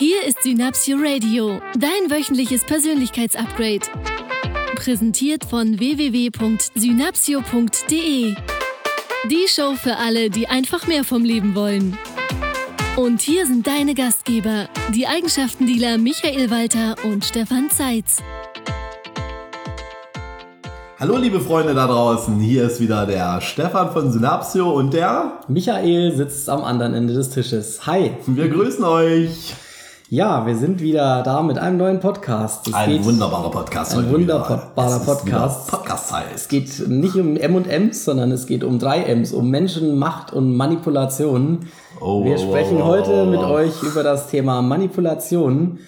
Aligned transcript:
Hier 0.00 0.24
ist 0.24 0.44
Synapsio 0.44 0.96
Radio, 1.00 1.60
dein 1.76 2.08
wöchentliches 2.08 2.62
Persönlichkeitsupgrade. 2.62 3.80
Präsentiert 4.76 5.44
von 5.44 5.80
www.synapsio.de. 5.80 8.36
Die 9.28 9.48
Show 9.48 9.74
für 9.74 9.96
alle, 9.96 10.30
die 10.30 10.46
einfach 10.46 10.86
mehr 10.86 11.02
vom 11.02 11.24
Leben 11.24 11.56
wollen. 11.56 11.98
Und 12.94 13.22
hier 13.22 13.44
sind 13.44 13.66
deine 13.66 13.94
Gastgeber, 13.94 14.68
die 14.94 15.08
Eigenschaftendealer 15.08 15.98
Michael 15.98 16.48
Walter 16.48 16.94
und 17.02 17.24
Stefan 17.24 17.68
Zeitz. 17.68 18.22
Hallo 21.00 21.16
liebe 21.16 21.40
Freunde 21.40 21.74
da 21.74 21.88
draußen, 21.88 22.38
hier 22.38 22.68
ist 22.68 22.78
wieder 22.78 23.04
der 23.04 23.40
Stefan 23.40 23.92
von 23.92 24.12
Synapsio 24.12 24.70
und 24.70 24.94
der 24.94 25.40
Michael 25.48 26.14
sitzt 26.14 26.48
am 26.48 26.62
anderen 26.62 26.94
Ende 26.94 27.14
des 27.14 27.30
Tisches. 27.30 27.84
Hi. 27.84 28.12
Wir 28.26 28.48
grüßen 28.48 28.84
euch. 28.84 29.56
Ja, 30.10 30.46
wir 30.46 30.56
sind 30.56 30.80
wieder 30.80 31.22
da 31.22 31.42
mit 31.42 31.58
einem 31.58 31.76
neuen 31.76 32.00
Podcast. 32.00 32.66
Es 32.66 32.72
ein 32.72 33.04
wunderbarer 33.04 33.50
Podcast. 33.50 33.94
Ein 33.94 34.10
wunderbarer 34.10 35.00
Podcast. 35.00 35.70
Podcast-Zeit. 35.70 36.28
Es 36.34 36.48
geht 36.48 36.88
nicht 36.88 37.16
um 37.16 37.36
M 37.36 37.54
und 37.54 37.66
M's, 37.66 38.06
sondern 38.06 38.32
es 38.32 38.46
geht 38.46 38.64
um 38.64 38.78
drei 38.78 39.02
M's, 39.02 39.34
um 39.34 39.50
Menschen, 39.50 39.98
Macht 39.98 40.32
und 40.32 40.56
Manipulation. 40.56 41.66
Oh, 42.00 42.24
wir 42.24 42.38
sprechen 42.38 42.78
oh, 42.78 42.84
oh, 42.84 42.86
heute 42.86 43.26
mit 43.26 43.40
euch 43.40 43.82
über 43.82 44.02
das 44.02 44.28
Thema 44.28 44.62
Manipulation 44.62 45.78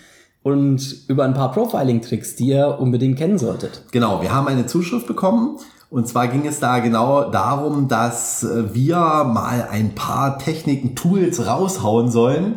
und 0.42 1.08
über 1.08 1.24
ein 1.24 1.32
paar 1.32 1.52
Profiling-Tricks, 1.52 2.36
die 2.36 2.48
ihr 2.48 2.76
unbedingt 2.78 3.16
kennen 3.16 3.38
solltet. 3.38 3.84
Genau, 3.90 4.20
wir 4.20 4.34
haben 4.34 4.48
eine 4.48 4.66
Zuschrift 4.66 5.06
bekommen 5.06 5.56
und 5.88 6.06
zwar 6.06 6.28
ging 6.28 6.46
es 6.46 6.60
da 6.60 6.80
genau 6.80 7.30
darum, 7.30 7.88
dass 7.88 8.46
wir 8.74 8.98
mal 9.24 9.66
ein 9.70 9.94
paar 9.94 10.38
Techniken, 10.38 10.94
Tools 10.94 11.46
raushauen 11.46 12.10
sollen 12.10 12.56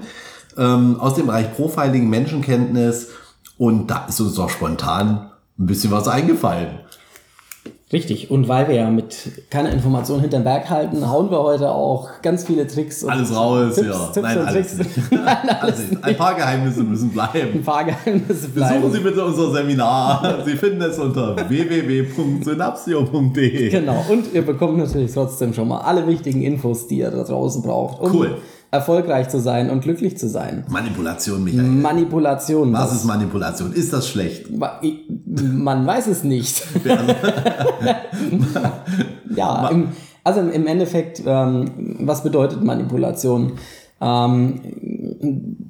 ähm, 0.57 0.99
aus 0.99 1.15
dem 1.15 1.27
Bereich 1.27 1.55
Profiling, 1.55 2.09
Menschenkenntnis 2.09 3.09
und 3.57 3.87
da 3.87 4.05
ist 4.07 4.19
uns 4.19 4.35
doch 4.35 4.49
spontan 4.49 5.29
ein 5.59 5.67
bisschen 5.67 5.91
was 5.91 6.07
eingefallen. 6.07 6.79
Richtig. 7.93 8.29
Und 8.31 8.47
weil 8.47 8.67
wir 8.67 8.73
ja 8.75 8.89
mit 8.89 9.15
keiner 9.51 9.71
Information 9.71 10.19
hinterm 10.19 10.43
Berg 10.43 10.71
halten, 10.71 11.07
hauen 11.07 11.29
wir 11.29 11.43
heute 11.43 11.69
auch 11.69 12.09
ganz 12.23 12.43
viele 12.43 12.65
Tricks. 12.65 13.03
Und 13.03 13.11
alles 13.11 13.35
raus, 13.35 13.75
Tipps, 13.75 13.87
ja. 13.87 14.07
Tipps 14.07 14.23
Nein, 14.23 14.39
und 14.39 14.47
alles 14.47 14.75
Tricks. 14.75 14.97
nicht. 14.97 15.11
Nein, 15.11 15.49
alles 15.61 15.91
nicht. 15.91 16.03
Ein 16.03 16.17
paar 16.17 16.33
Geheimnisse 16.33 16.83
müssen 16.83 17.11
bleiben. 17.11 17.51
Ein 17.53 17.63
paar 17.63 17.83
Geheimnisse 17.83 18.49
bleiben. 18.49 18.81
Besuchen 18.81 18.97
Sie 18.97 19.03
bitte 19.07 19.23
unser 19.23 19.51
Seminar. 19.51 20.39
Sie 20.45 20.55
finden 20.55 20.81
es 20.81 20.97
unter 20.97 21.35
www.synapsio.de. 21.47 23.69
Genau. 23.69 24.03
Und 24.09 24.33
ihr 24.33 24.43
bekommt 24.43 24.79
natürlich 24.79 25.13
trotzdem 25.13 25.53
schon 25.53 25.67
mal 25.67 25.81
alle 25.81 26.07
wichtigen 26.07 26.41
Infos, 26.41 26.87
die 26.87 26.97
ihr 26.97 27.11
da 27.11 27.23
draußen 27.23 27.61
braucht. 27.61 28.01
Um 28.01 28.11
Cool 28.11 28.37
erfolgreich 28.73 29.29
zu 29.29 29.39
sein 29.39 29.69
und 29.69 29.81
glücklich 29.81 30.17
zu 30.17 30.27
sein. 30.27 30.65
Manipulation, 30.67 31.43
Michael. 31.43 31.61
Manipulation. 31.61 32.73
Was 32.73 32.91
ist 32.91 33.03
Manipulation? 33.05 33.71
Ist 33.71 33.93
das 33.93 34.07
schlecht? 34.07 34.47
Man 34.51 35.85
weiß 35.85 36.07
es 36.07 36.23
nicht. 36.23 36.63
ja, 39.35 39.67
im, 39.71 39.89
also 40.23 40.41
im 40.41 40.65
Endeffekt, 40.65 41.21
ähm, 41.23 41.97
was 41.99 42.23
bedeutet 42.23 42.63
Manipulation? 42.63 43.51
Ähm, 44.01 44.59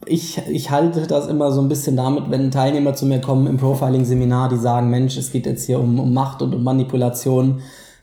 ich, 0.06 0.42
ich 0.50 0.72
halte 0.72 1.06
das 1.06 1.28
immer 1.28 1.52
so 1.52 1.60
ein 1.60 1.68
bisschen 1.68 1.98
damit, 1.98 2.32
wenn 2.32 2.52
Teilnehmer 2.52 2.94
zu 2.94 3.06
mir 3.06 3.20
kommen 3.20 3.48
im 3.48 3.58
Profiling-Seminar, 3.58 4.48
die 4.48 4.58
sagen, 4.58 4.90
Mensch, 4.90 5.18
es 5.18 5.34
geht 5.34 5.46
jetzt 5.46 5.66
hier 5.66 5.82
um, 5.82 6.00
um 6.00 6.14
Macht 6.14 6.42
und 6.42 6.56
um 6.56 6.64
Manipulation. 6.64 7.60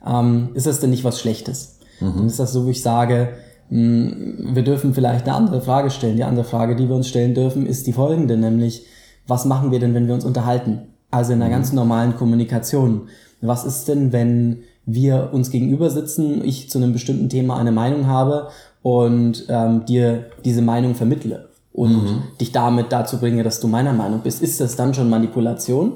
Ähm, 0.06 0.50
ist 0.52 0.66
das 0.66 0.78
denn 0.78 0.90
nicht 0.90 1.04
was 1.04 1.18
Schlechtes? 1.18 1.78
Mhm. 2.00 2.20
Und 2.20 2.26
ist 2.26 2.38
das 2.38 2.52
so, 2.52 2.66
wie 2.66 2.72
ich 2.72 2.82
sage, 2.82 3.30
wir 3.70 4.62
dürfen 4.62 4.94
vielleicht 4.94 5.26
eine 5.26 5.36
andere 5.36 5.60
Frage 5.60 5.90
stellen. 5.90 6.16
Die 6.16 6.24
andere 6.24 6.44
Frage, 6.44 6.74
die 6.74 6.88
wir 6.88 6.96
uns 6.96 7.08
stellen 7.08 7.34
dürfen, 7.34 7.66
ist 7.66 7.86
die 7.86 7.92
folgende, 7.92 8.36
nämlich, 8.36 8.84
was 9.28 9.44
machen 9.44 9.70
wir 9.70 9.78
denn, 9.78 9.94
wenn 9.94 10.08
wir 10.08 10.14
uns 10.14 10.24
unterhalten? 10.24 10.88
Also 11.12 11.32
in 11.32 11.40
einer 11.40 11.48
mhm. 11.48 11.54
ganz 11.54 11.72
normalen 11.72 12.16
Kommunikation. 12.16 13.08
Was 13.40 13.64
ist 13.64 13.86
denn, 13.86 14.12
wenn 14.12 14.64
wir 14.86 15.30
uns 15.32 15.50
gegenüber 15.50 15.88
sitzen, 15.88 16.44
ich 16.44 16.68
zu 16.68 16.78
einem 16.78 16.92
bestimmten 16.92 17.28
Thema 17.28 17.58
eine 17.58 17.72
Meinung 17.72 18.06
habe 18.06 18.48
und 18.82 19.46
ähm, 19.48 19.84
dir 19.84 20.26
diese 20.44 20.62
Meinung 20.62 20.96
vermittle 20.96 21.48
und 21.72 21.92
mhm. 21.92 22.22
dich 22.40 22.50
damit 22.50 22.90
dazu 22.90 23.18
bringe, 23.18 23.44
dass 23.44 23.60
du 23.60 23.68
meiner 23.68 23.92
Meinung 23.92 24.20
bist? 24.22 24.42
Ist 24.42 24.60
das 24.60 24.74
dann 24.74 24.94
schon 24.94 25.08
Manipulation? 25.08 25.94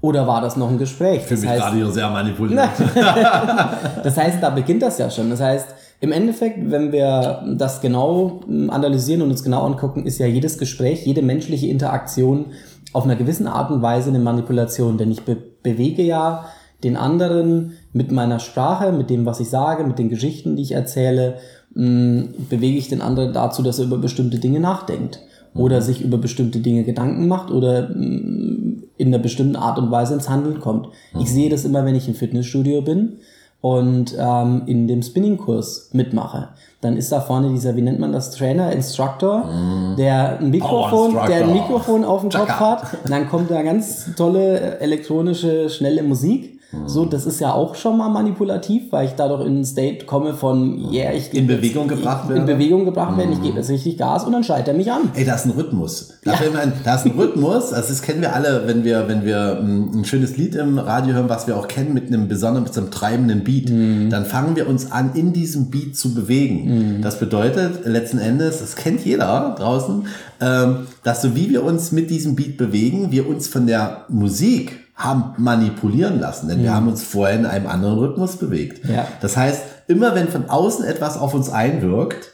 Oder 0.00 0.26
war 0.26 0.40
das 0.40 0.56
noch 0.56 0.68
ein 0.68 0.78
Gespräch? 0.78 1.22
Für 1.22 1.36
mich 1.36 1.48
heißt, 1.48 1.60
gerade 1.60 1.76
hier 1.76 1.90
sehr 1.90 2.08
manipuliert. 2.08 2.68
das 4.04 4.16
heißt, 4.16 4.40
da 4.40 4.50
beginnt 4.50 4.82
das 4.82 4.98
ja 4.98 5.10
schon. 5.10 5.28
Das 5.30 5.40
heißt, 5.40 5.66
im 6.00 6.12
Endeffekt, 6.12 6.70
wenn 6.70 6.92
wir 6.92 7.42
das 7.56 7.80
genau 7.80 8.40
hm, 8.46 8.70
analysieren 8.70 9.22
und 9.22 9.30
uns 9.30 9.42
genau 9.42 9.64
angucken, 9.64 10.06
ist 10.06 10.18
ja 10.18 10.26
jedes 10.26 10.58
Gespräch, 10.58 11.04
jede 11.04 11.22
menschliche 11.22 11.66
Interaktion 11.66 12.46
auf 12.92 13.04
einer 13.04 13.16
gewissen 13.16 13.48
Art 13.48 13.70
und 13.70 13.82
Weise 13.82 14.10
eine 14.10 14.20
Manipulation, 14.20 14.98
denn 14.98 15.10
ich 15.10 15.22
be 15.22 15.36
bewege 15.60 16.02
ja 16.02 16.46
den 16.84 16.96
anderen 16.96 17.72
mit 17.92 18.12
meiner 18.12 18.38
Sprache, 18.38 18.92
mit 18.92 19.10
dem, 19.10 19.26
was 19.26 19.40
ich 19.40 19.50
sage, 19.50 19.82
mit 19.82 19.98
den 19.98 20.08
Geschichten, 20.08 20.54
die 20.54 20.62
ich 20.62 20.72
erzähle, 20.72 21.38
mh, 21.74 21.84
hm, 21.84 22.28
bewege 22.48 22.78
ich 22.78 22.88
den 22.88 23.02
anderen 23.02 23.32
dazu, 23.32 23.62
dass 23.64 23.80
er 23.80 23.86
über 23.86 23.98
bestimmte 23.98 24.38
Dinge 24.38 24.60
nachdenkt 24.60 25.20
oder 25.54 25.78
mhm. 25.78 25.82
sich 25.82 26.00
über 26.02 26.18
bestimmte 26.18 26.60
Dinge 26.60 26.84
Gedanken 26.84 27.26
macht 27.26 27.50
oder 27.50 27.88
mh, 27.88 27.94
hm, 27.94 28.77
in 28.98 29.08
einer 29.08 29.22
bestimmten 29.22 29.56
Art 29.56 29.78
und 29.78 29.90
Weise 29.90 30.14
ins 30.14 30.28
Handeln 30.28 30.60
kommt. 30.60 30.88
Ich 31.14 31.20
mhm. 31.20 31.26
sehe 31.26 31.50
das 31.50 31.64
immer, 31.64 31.84
wenn 31.84 31.94
ich 31.94 32.08
im 32.08 32.14
Fitnessstudio 32.14 32.82
bin 32.82 33.18
und 33.60 34.16
ähm, 34.18 34.62
in 34.66 34.86
dem 34.86 35.02
Spinning-Kurs 35.02 35.90
mitmache, 35.92 36.50
dann 36.80 36.96
ist 36.96 37.10
da 37.10 37.20
vorne 37.20 37.50
dieser, 37.50 37.74
wie 37.74 37.82
nennt 37.82 37.98
man 37.98 38.12
das, 38.12 38.30
Trainer, 38.30 38.70
Instructor, 38.70 39.46
mm. 39.46 39.96
der 39.96 40.38
ein 40.38 40.50
Mikrofon, 40.50 41.12
der 41.26 41.44
ein 41.44 41.52
Mikrofon 41.52 42.04
auf 42.04 42.20
dem 42.20 42.30
Kopf 42.30 42.48
hat. 42.48 42.82
Und 43.02 43.10
dann 43.10 43.28
kommt 43.28 43.50
da 43.50 43.62
ganz 43.62 44.14
tolle 44.14 44.78
elektronische, 44.78 45.70
schnelle 45.70 46.04
Musik. 46.04 46.57
So, 46.84 47.06
das 47.06 47.24
ist 47.24 47.40
ja 47.40 47.52
auch 47.54 47.74
schon 47.76 47.96
mal 47.96 48.10
manipulativ, 48.10 48.92
weil 48.92 49.06
ich 49.06 49.12
dadurch 49.12 49.46
in 49.46 49.60
ein 49.60 49.64
State 49.64 50.04
komme 50.04 50.34
von, 50.34 50.92
yeah, 50.92 51.14
ich 51.14 51.32
in 51.32 51.46
Bewegung 51.46 51.88
jetzt, 51.88 51.96
gebracht 51.96 52.28
werden. 52.28 52.40
In 52.40 52.46
Bewegung 52.46 52.84
gebracht 52.84 53.16
werden, 53.16 53.32
ich 53.32 53.40
gebe 53.40 53.56
jetzt 53.56 53.70
richtig 53.70 53.96
Gas 53.96 54.24
und 54.24 54.32
dann 54.32 54.44
schaltet 54.44 54.68
er 54.68 54.74
mich 54.74 54.92
an. 54.92 55.10
Ey, 55.14 55.24
da 55.24 55.34
ist 55.34 55.46
ein 55.46 55.52
Rhythmus. 55.52 56.12
Da, 56.24 56.32
ja. 56.32 56.50
man, 56.52 56.74
da 56.84 56.96
ist 56.96 57.06
ein 57.06 57.12
Rhythmus. 57.12 57.72
Also 57.72 57.88
das 57.88 58.02
kennen 58.02 58.20
wir 58.20 58.34
alle, 58.34 58.64
wenn 58.66 58.84
wir, 58.84 59.08
wenn 59.08 59.24
wir 59.24 59.62
mm, 59.62 60.00
ein 60.00 60.04
schönes 60.04 60.36
Lied 60.36 60.56
im 60.56 60.78
Radio 60.78 61.14
hören, 61.14 61.30
was 61.30 61.46
wir 61.46 61.56
auch 61.56 61.68
kennen 61.68 61.94
mit 61.94 62.08
einem 62.08 62.28
besonderen, 62.28 62.64
mit 62.64 62.76
einem 62.76 62.90
treibenden 62.90 63.44
Beat. 63.44 63.70
Mhm. 63.70 64.10
Dann 64.10 64.26
fangen 64.26 64.54
wir 64.54 64.68
uns 64.68 64.92
an, 64.92 65.12
in 65.14 65.32
diesem 65.32 65.70
Beat 65.70 65.96
zu 65.96 66.12
bewegen. 66.12 66.98
Mhm. 66.98 67.02
Das 67.02 67.18
bedeutet 67.18 67.86
letzten 67.86 68.18
Endes, 68.18 68.58
das 68.58 68.76
kennt 68.76 69.06
jeder 69.06 69.54
draußen, 69.58 70.06
ähm, 70.42 70.86
dass 71.02 71.22
so 71.22 71.34
wie 71.34 71.48
wir 71.48 71.64
uns 71.64 71.92
mit 71.92 72.10
diesem 72.10 72.36
Beat 72.36 72.58
bewegen, 72.58 73.10
wir 73.10 73.26
uns 73.26 73.48
von 73.48 73.66
der 73.66 74.04
Musik 74.10 74.87
haben 74.98 75.34
manipulieren 75.36 76.18
lassen, 76.18 76.48
denn 76.48 76.58
ja. 76.58 76.64
wir 76.64 76.74
haben 76.74 76.88
uns 76.88 77.04
vorher 77.04 77.38
in 77.38 77.46
einem 77.46 77.68
anderen 77.68 77.98
Rhythmus 77.98 78.36
bewegt. 78.36 78.84
Ja. 78.84 79.06
Das 79.20 79.36
heißt, 79.36 79.62
immer 79.86 80.16
wenn 80.16 80.28
von 80.28 80.50
außen 80.50 80.84
etwas 80.84 81.16
auf 81.16 81.34
uns 81.34 81.48
einwirkt, 81.48 82.32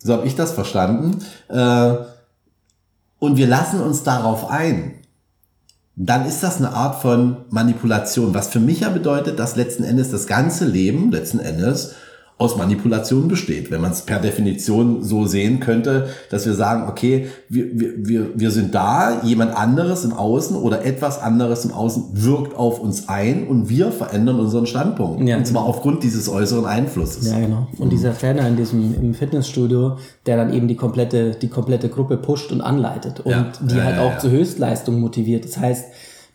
so 0.00 0.14
habe 0.14 0.26
ich 0.26 0.34
das 0.34 0.50
verstanden, 0.50 1.24
äh, 1.48 1.94
und 3.20 3.36
wir 3.36 3.46
lassen 3.46 3.80
uns 3.80 4.02
darauf 4.02 4.50
ein, 4.50 4.94
dann 5.94 6.26
ist 6.26 6.42
das 6.42 6.56
eine 6.56 6.72
Art 6.72 7.00
von 7.00 7.36
Manipulation, 7.50 8.34
was 8.34 8.48
für 8.48 8.60
mich 8.60 8.80
ja 8.80 8.88
bedeutet, 8.88 9.38
dass 9.38 9.54
letzten 9.54 9.84
Endes 9.84 10.10
das 10.10 10.26
ganze 10.26 10.64
Leben 10.64 11.12
letzten 11.12 11.38
Endes 11.38 11.94
aus 12.40 12.56
Manipulation 12.56 13.28
besteht, 13.28 13.70
wenn 13.70 13.82
man 13.82 13.92
es 13.92 14.00
per 14.00 14.18
Definition 14.18 15.04
so 15.04 15.26
sehen 15.26 15.60
könnte, 15.60 16.08
dass 16.30 16.46
wir 16.46 16.54
sagen, 16.54 16.88
okay, 16.88 17.26
wir, 17.50 17.66
wir, 17.74 18.30
wir 18.34 18.50
sind 18.50 18.74
da, 18.74 19.22
jemand 19.22 19.54
anderes 19.54 20.04
im 20.04 20.14
Außen 20.14 20.56
oder 20.56 20.82
etwas 20.86 21.20
anderes 21.20 21.66
im 21.66 21.72
Außen 21.72 22.12
wirkt 22.12 22.56
auf 22.56 22.80
uns 22.80 23.10
ein 23.10 23.46
und 23.46 23.68
wir 23.68 23.92
verändern 23.92 24.40
unseren 24.40 24.66
Standpunkt. 24.66 25.28
Ja, 25.28 25.36
und 25.36 25.46
zwar 25.46 25.64
aufgrund 25.64 26.02
dieses 26.02 26.30
äußeren 26.30 26.64
Einflusses. 26.64 27.30
Ja, 27.30 27.38
genau. 27.38 27.68
Und 27.76 27.88
mhm. 27.88 27.90
dieser 27.90 28.16
Trainer 28.16 28.48
in 28.48 28.56
diesem 28.56 28.94
im 28.94 29.12
Fitnessstudio, 29.12 29.98
der 30.24 30.38
dann 30.38 30.50
eben 30.54 30.66
die 30.66 30.76
komplette, 30.76 31.32
die 31.32 31.48
komplette 31.48 31.90
Gruppe 31.90 32.16
pusht 32.16 32.52
und 32.52 32.62
anleitet 32.62 33.20
und 33.20 33.32
ja. 33.32 33.52
die 33.60 33.76
ja, 33.76 33.84
halt 33.84 33.98
auch 33.98 34.16
zur 34.16 34.30
Höchstleistung 34.30 34.98
motiviert. 34.98 35.44
Das 35.44 35.58
heißt, 35.58 35.84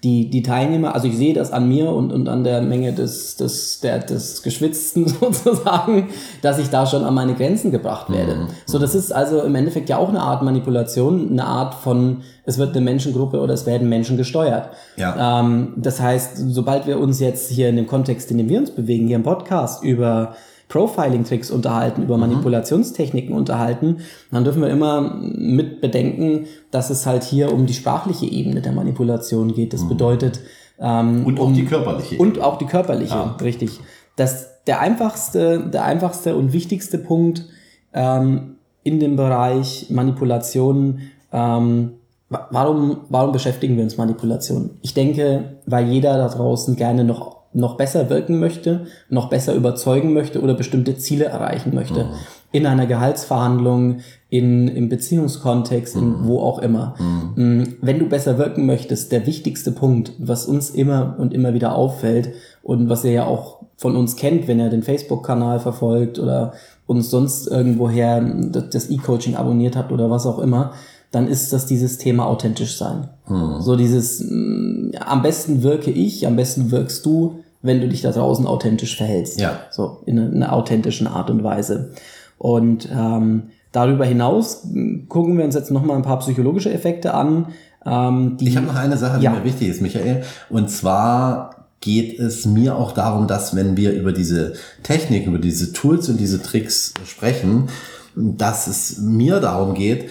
die, 0.05 0.29
die 0.29 0.43
Teilnehmer, 0.43 0.93
also 0.93 1.07
ich 1.07 1.17
sehe 1.17 1.33
das 1.33 1.51
an 1.51 1.67
mir 1.67 1.89
und, 1.89 2.13
und 2.13 2.29
an 2.29 2.43
der 2.43 2.61
Menge 2.61 2.93
des, 2.93 3.37
des, 3.37 3.79
der, 3.79 3.97
des 3.97 4.43
Geschwitzten 4.43 5.07
sozusagen, 5.19 6.09
dass 6.43 6.59
ich 6.59 6.69
da 6.69 6.85
schon 6.85 7.03
an 7.03 7.15
meine 7.15 7.33
Grenzen 7.33 7.71
gebracht 7.71 8.11
werde. 8.11 8.35
Mhm. 8.35 8.47
So, 8.67 8.77
das 8.77 8.93
ist 8.93 9.11
also 9.11 9.41
im 9.41 9.55
Endeffekt 9.55 9.89
ja 9.89 9.97
auch 9.97 10.09
eine 10.09 10.21
Art 10.21 10.43
Manipulation, 10.43 11.31
eine 11.31 11.43
Art 11.43 11.73
von, 11.73 12.21
es 12.43 12.59
wird 12.59 12.75
eine 12.75 12.85
Menschengruppe 12.85 13.39
oder 13.39 13.55
es 13.55 13.65
werden 13.65 13.89
Menschen 13.89 14.15
gesteuert. 14.15 14.69
Ja. 14.95 15.39
Ähm, 15.39 15.73
das 15.75 15.99
heißt, 15.99 16.37
sobald 16.49 16.85
wir 16.85 16.99
uns 16.99 17.19
jetzt 17.19 17.49
hier 17.49 17.69
in 17.69 17.75
dem 17.75 17.87
Kontext, 17.87 18.29
in 18.29 18.37
dem 18.37 18.47
wir 18.47 18.59
uns 18.59 18.69
bewegen, 18.69 19.07
hier 19.07 19.15
im 19.15 19.23
Podcast 19.23 19.83
über 19.83 20.35
Profiling-Tricks 20.75 21.51
unterhalten, 21.51 22.03
über 22.03 22.17
mhm. 22.17 22.21
Manipulationstechniken 22.21 23.33
unterhalten, 23.33 23.99
dann 24.31 24.43
dürfen 24.43 24.61
wir 24.61 24.69
immer 24.69 25.21
mit 25.23 25.79
bedenken, 25.79 26.47
dass 26.71 26.89
es 26.89 27.05
halt 27.05 27.23
hier 27.23 27.53
um 27.53 27.65
die 27.65 27.73
sprachliche 27.73 28.25
Ebene 28.25 28.61
der 28.61 28.73
Manipulation 28.73 29.53
geht. 29.53 29.71
Das 29.71 29.83
mhm. 29.83 29.89
bedeutet 29.89 30.41
ähm, 30.77 31.25
und 31.25 31.39
auch 31.39 31.47
um, 31.47 31.53
die 31.53 31.63
körperliche 31.63 32.17
und 32.17 32.41
auch 32.41 32.57
die 32.57 32.65
körperliche, 32.65 33.15
ja. 33.15 33.37
richtig. 33.41 33.79
Das 34.17 34.63
der 34.67 34.81
einfachste, 34.81 35.69
der 35.71 35.85
einfachste 35.85 36.35
und 36.35 36.51
wichtigste 36.51 36.97
Punkt 36.97 37.45
ähm, 37.93 38.55
in 38.83 38.99
dem 38.99 39.15
Bereich 39.15 39.87
Manipulation 39.89 40.99
Ähm, 41.31 41.91
warum, 42.29 42.97
warum 43.09 43.31
beschäftigen 43.31 43.77
wir 43.77 43.83
uns 43.83 43.97
Manipulation? 43.97 44.71
Ich 44.81 44.93
denke, 44.93 45.57
weil 45.65 45.87
jeder 45.87 46.17
da 46.17 46.27
draußen 46.27 46.75
gerne 46.75 47.03
noch, 47.03 47.34
noch 47.55 47.77
besser 47.77 48.09
wirken 48.09 48.39
möchte, 48.39 48.85
noch 49.09 49.29
besser 49.29 49.55
überzeugen 49.55 50.13
möchte 50.13 50.41
oder 50.41 50.53
bestimmte 50.53 50.97
Ziele 50.97 51.25
erreichen 51.25 51.73
möchte. 51.73 52.03
Mhm. 52.03 52.09
In 52.51 52.65
einer 52.65 52.85
Gehaltsverhandlung, 52.85 53.99
in, 54.29 54.67
im 54.67 54.89
Beziehungskontext, 54.89 55.95
in 55.95 56.09
mhm. 56.09 56.27
wo 56.27 56.39
auch 56.39 56.59
immer. 56.59 56.95
Mhm. 56.99 57.61
Mm, 57.61 57.63
wenn 57.81 57.99
du 57.99 58.07
besser 58.07 58.37
wirken 58.37 58.65
möchtest, 58.65 59.11
der 59.11 59.25
wichtigste 59.25 59.71
Punkt, 59.71 60.13
was 60.19 60.45
uns 60.45 60.69
immer 60.69 61.15
und 61.17 61.33
immer 61.33 61.53
wieder 61.53 61.75
auffällt 61.75 62.33
und 62.61 62.89
was 62.89 63.03
ihr 63.03 63.11
ja 63.11 63.25
auch 63.25 63.63
von 63.77 63.95
uns 63.95 64.15
kennt, 64.15 64.47
wenn 64.47 64.59
er 64.59 64.69
den 64.69 64.83
Facebook-Kanal 64.83 65.59
verfolgt 65.59 66.19
oder 66.19 66.53
uns 66.85 67.09
sonst 67.09 67.47
irgendwoher 67.47 68.21
das 68.21 68.89
E-Coaching 68.89 69.35
abonniert 69.35 69.75
habt 69.75 69.91
oder 69.91 70.09
was 70.09 70.25
auch 70.25 70.39
immer, 70.39 70.73
dann 71.11 71.27
ist 71.27 71.53
das 71.53 71.65
dieses 71.65 71.97
Thema 71.97 72.25
authentisch 72.25 72.77
sein. 72.77 73.07
Mhm. 73.29 73.61
So 73.61 73.77
dieses, 73.77 74.19
mh, 74.19 74.35
mm, 74.35 74.91
am 74.99 75.21
besten 75.21 75.63
wirke 75.63 75.91
ich, 75.91 76.27
am 76.27 76.35
besten 76.35 76.71
wirkst 76.71 77.05
du, 77.05 77.39
wenn 77.65 77.81
du 77.81 77.87
dich 77.87 78.01
da 78.01 78.11
draußen 78.11 78.45
authentisch 78.45 78.95
verhältst. 78.95 79.39
Ja. 79.39 79.59
So, 79.71 80.01
in, 80.05 80.17
in 80.17 80.43
einer 80.43 80.53
authentischen 80.53 81.07
Art 81.07 81.29
und 81.29 81.43
Weise. 81.43 81.91
Und 82.37 82.89
ähm, 82.91 83.43
darüber 83.71 84.05
hinaus 84.05 84.65
mm, 84.65 85.07
gucken 85.07 85.37
wir 85.37 85.45
uns 85.45 85.55
jetzt 85.55 85.71
nochmal 85.71 85.97
ein 85.97 86.03
paar 86.03 86.19
psychologische 86.19 86.71
Effekte 86.71 87.13
an. 87.13 87.47
Ähm, 87.85 88.37
die, 88.39 88.49
ich 88.49 88.57
habe 88.57 88.67
noch 88.67 88.75
eine 88.75 88.97
Sache, 88.97 89.19
die 89.19 89.25
ja. 89.25 89.31
mir 89.31 89.43
wichtig 89.43 89.69
ist, 89.69 89.81
Michael. 89.81 90.23
Und 90.49 90.69
zwar 90.69 91.67
geht 91.81 92.19
es 92.19 92.45
mir 92.45 92.75
auch 92.75 92.93
darum, 92.93 93.27
dass 93.27 93.55
wenn 93.55 93.77
wir 93.77 93.93
über 93.93 94.11
diese 94.11 94.53
Technik, 94.81 95.27
über 95.27 95.37
diese 95.37 95.71
Tools 95.71 96.09
und 96.09 96.19
diese 96.19 96.41
Tricks 96.41 96.93
sprechen, 97.05 97.67
dass 98.15 98.67
es 98.67 98.97
mir 98.97 99.39
darum 99.39 99.73
geht, 99.73 100.09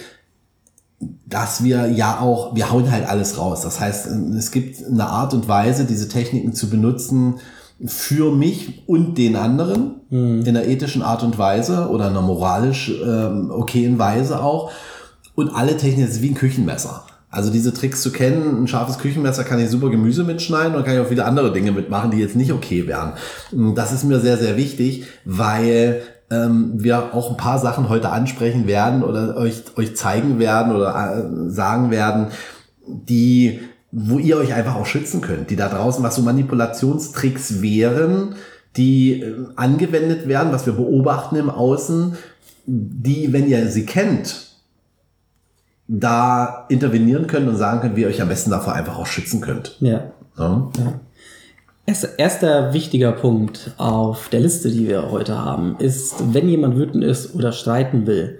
dass 0.99 1.63
wir 1.63 1.87
ja 1.87 2.19
auch, 2.19 2.55
wir 2.55 2.71
hauen 2.71 2.91
halt 2.91 3.07
alles 3.07 3.37
raus. 3.37 3.61
Das 3.61 3.79
heißt, 3.79 4.07
es 4.07 4.51
gibt 4.51 4.83
eine 4.85 5.07
Art 5.07 5.33
und 5.33 5.47
Weise, 5.47 5.85
diese 5.85 6.07
Techniken 6.07 6.53
zu 6.53 6.69
benutzen 6.69 7.35
für 7.85 8.31
mich 8.31 8.83
und 8.87 9.17
den 9.17 9.35
anderen 9.35 10.01
mhm. 10.09 10.41
in 10.41 10.49
einer 10.49 10.65
ethischen 10.65 11.01
Art 11.01 11.23
und 11.23 11.37
Weise 11.37 11.89
oder 11.89 12.07
einer 12.07 12.21
moralisch 12.21 12.89
ähm, 13.03 13.51
okayen 13.51 13.99
Weise 13.99 14.41
auch. 14.41 14.71
Und 15.35 15.49
alle 15.49 15.75
Techniken 15.75 16.09
sind 16.09 16.23
wie 16.23 16.29
ein 16.29 16.35
Küchenmesser. 16.35 17.03
Also 17.29 17.51
diese 17.51 17.73
Tricks 17.73 18.01
zu 18.01 18.13
kennen, 18.13 18.63
ein 18.63 18.67
scharfes 18.69 18.97
Küchenmesser 18.97 19.43
kann 19.43 19.59
ich 19.59 19.69
super 19.69 19.89
Gemüse 19.89 20.23
mitschneiden 20.23 20.73
und 20.73 20.85
kann 20.85 20.93
ich 20.93 21.01
auch 21.01 21.09
wieder 21.09 21.25
andere 21.25 21.51
Dinge 21.51 21.73
mitmachen, 21.73 22.11
die 22.11 22.17
jetzt 22.17 22.37
nicht 22.37 22.53
okay 22.53 22.87
wären. 22.87 23.11
Das 23.75 23.91
ist 23.91 24.05
mir 24.05 24.21
sehr, 24.21 24.37
sehr 24.37 24.55
wichtig, 24.55 25.03
weil 25.25 26.01
ähm, 26.35 26.71
wir 26.75 27.13
auch 27.13 27.31
ein 27.31 27.37
paar 27.37 27.59
Sachen 27.59 27.89
heute 27.89 28.09
ansprechen 28.09 28.67
werden 28.67 29.03
oder 29.03 29.37
euch, 29.37 29.63
euch 29.77 29.95
zeigen 29.95 30.39
werden 30.39 30.75
oder 30.75 30.93
äh, 30.95 31.49
sagen 31.49 31.91
werden, 31.91 32.27
die, 32.85 33.61
wo 33.91 34.19
ihr 34.19 34.37
euch 34.37 34.53
einfach 34.53 34.75
auch 34.75 34.85
schützen 34.85 35.21
könnt, 35.21 35.49
die 35.49 35.55
da 35.55 35.69
draußen, 35.69 36.03
was 36.03 36.15
so 36.15 36.21
Manipulationstricks 36.21 37.61
wären, 37.61 38.35
die 38.77 39.21
äh, 39.21 39.35
angewendet 39.55 40.27
werden, 40.27 40.51
was 40.51 40.65
wir 40.65 40.73
beobachten 40.73 41.35
im 41.35 41.49
Außen, 41.49 42.15
die, 42.65 43.31
wenn 43.31 43.47
ihr 43.47 43.69
sie 43.69 43.85
kennt, 43.85 44.45
da 45.87 46.65
intervenieren 46.69 47.27
könnt 47.27 47.47
und 47.47 47.57
sagen 47.57 47.81
könnt, 47.81 47.95
wie 47.95 48.01
ihr 48.01 48.07
euch 48.07 48.21
am 48.21 48.27
besten 48.27 48.49
davor 48.49 48.73
einfach 48.73 48.97
auch 48.97 49.05
schützen 49.05 49.39
könnt. 49.41 49.77
Ja. 49.79 50.11
ja. 50.37 50.71
ja. 50.77 50.99
Erster, 51.87 52.73
wichtiger 52.73 53.11
Punkt 53.11 53.71
auf 53.77 54.29
der 54.29 54.39
Liste, 54.39 54.71
die 54.71 54.87
wir 54.87 55.11
heute 55.11 55.37
haben, 55.37 55.75
ist, 55.77 56.33
wenn 56.33 56.49
jemand 56.49 56.77
wütend 56.77 57.03
ist 57.03 57.35
oder 57.35 57.51
streiten 57.51 58.07
will, 58.07 58.39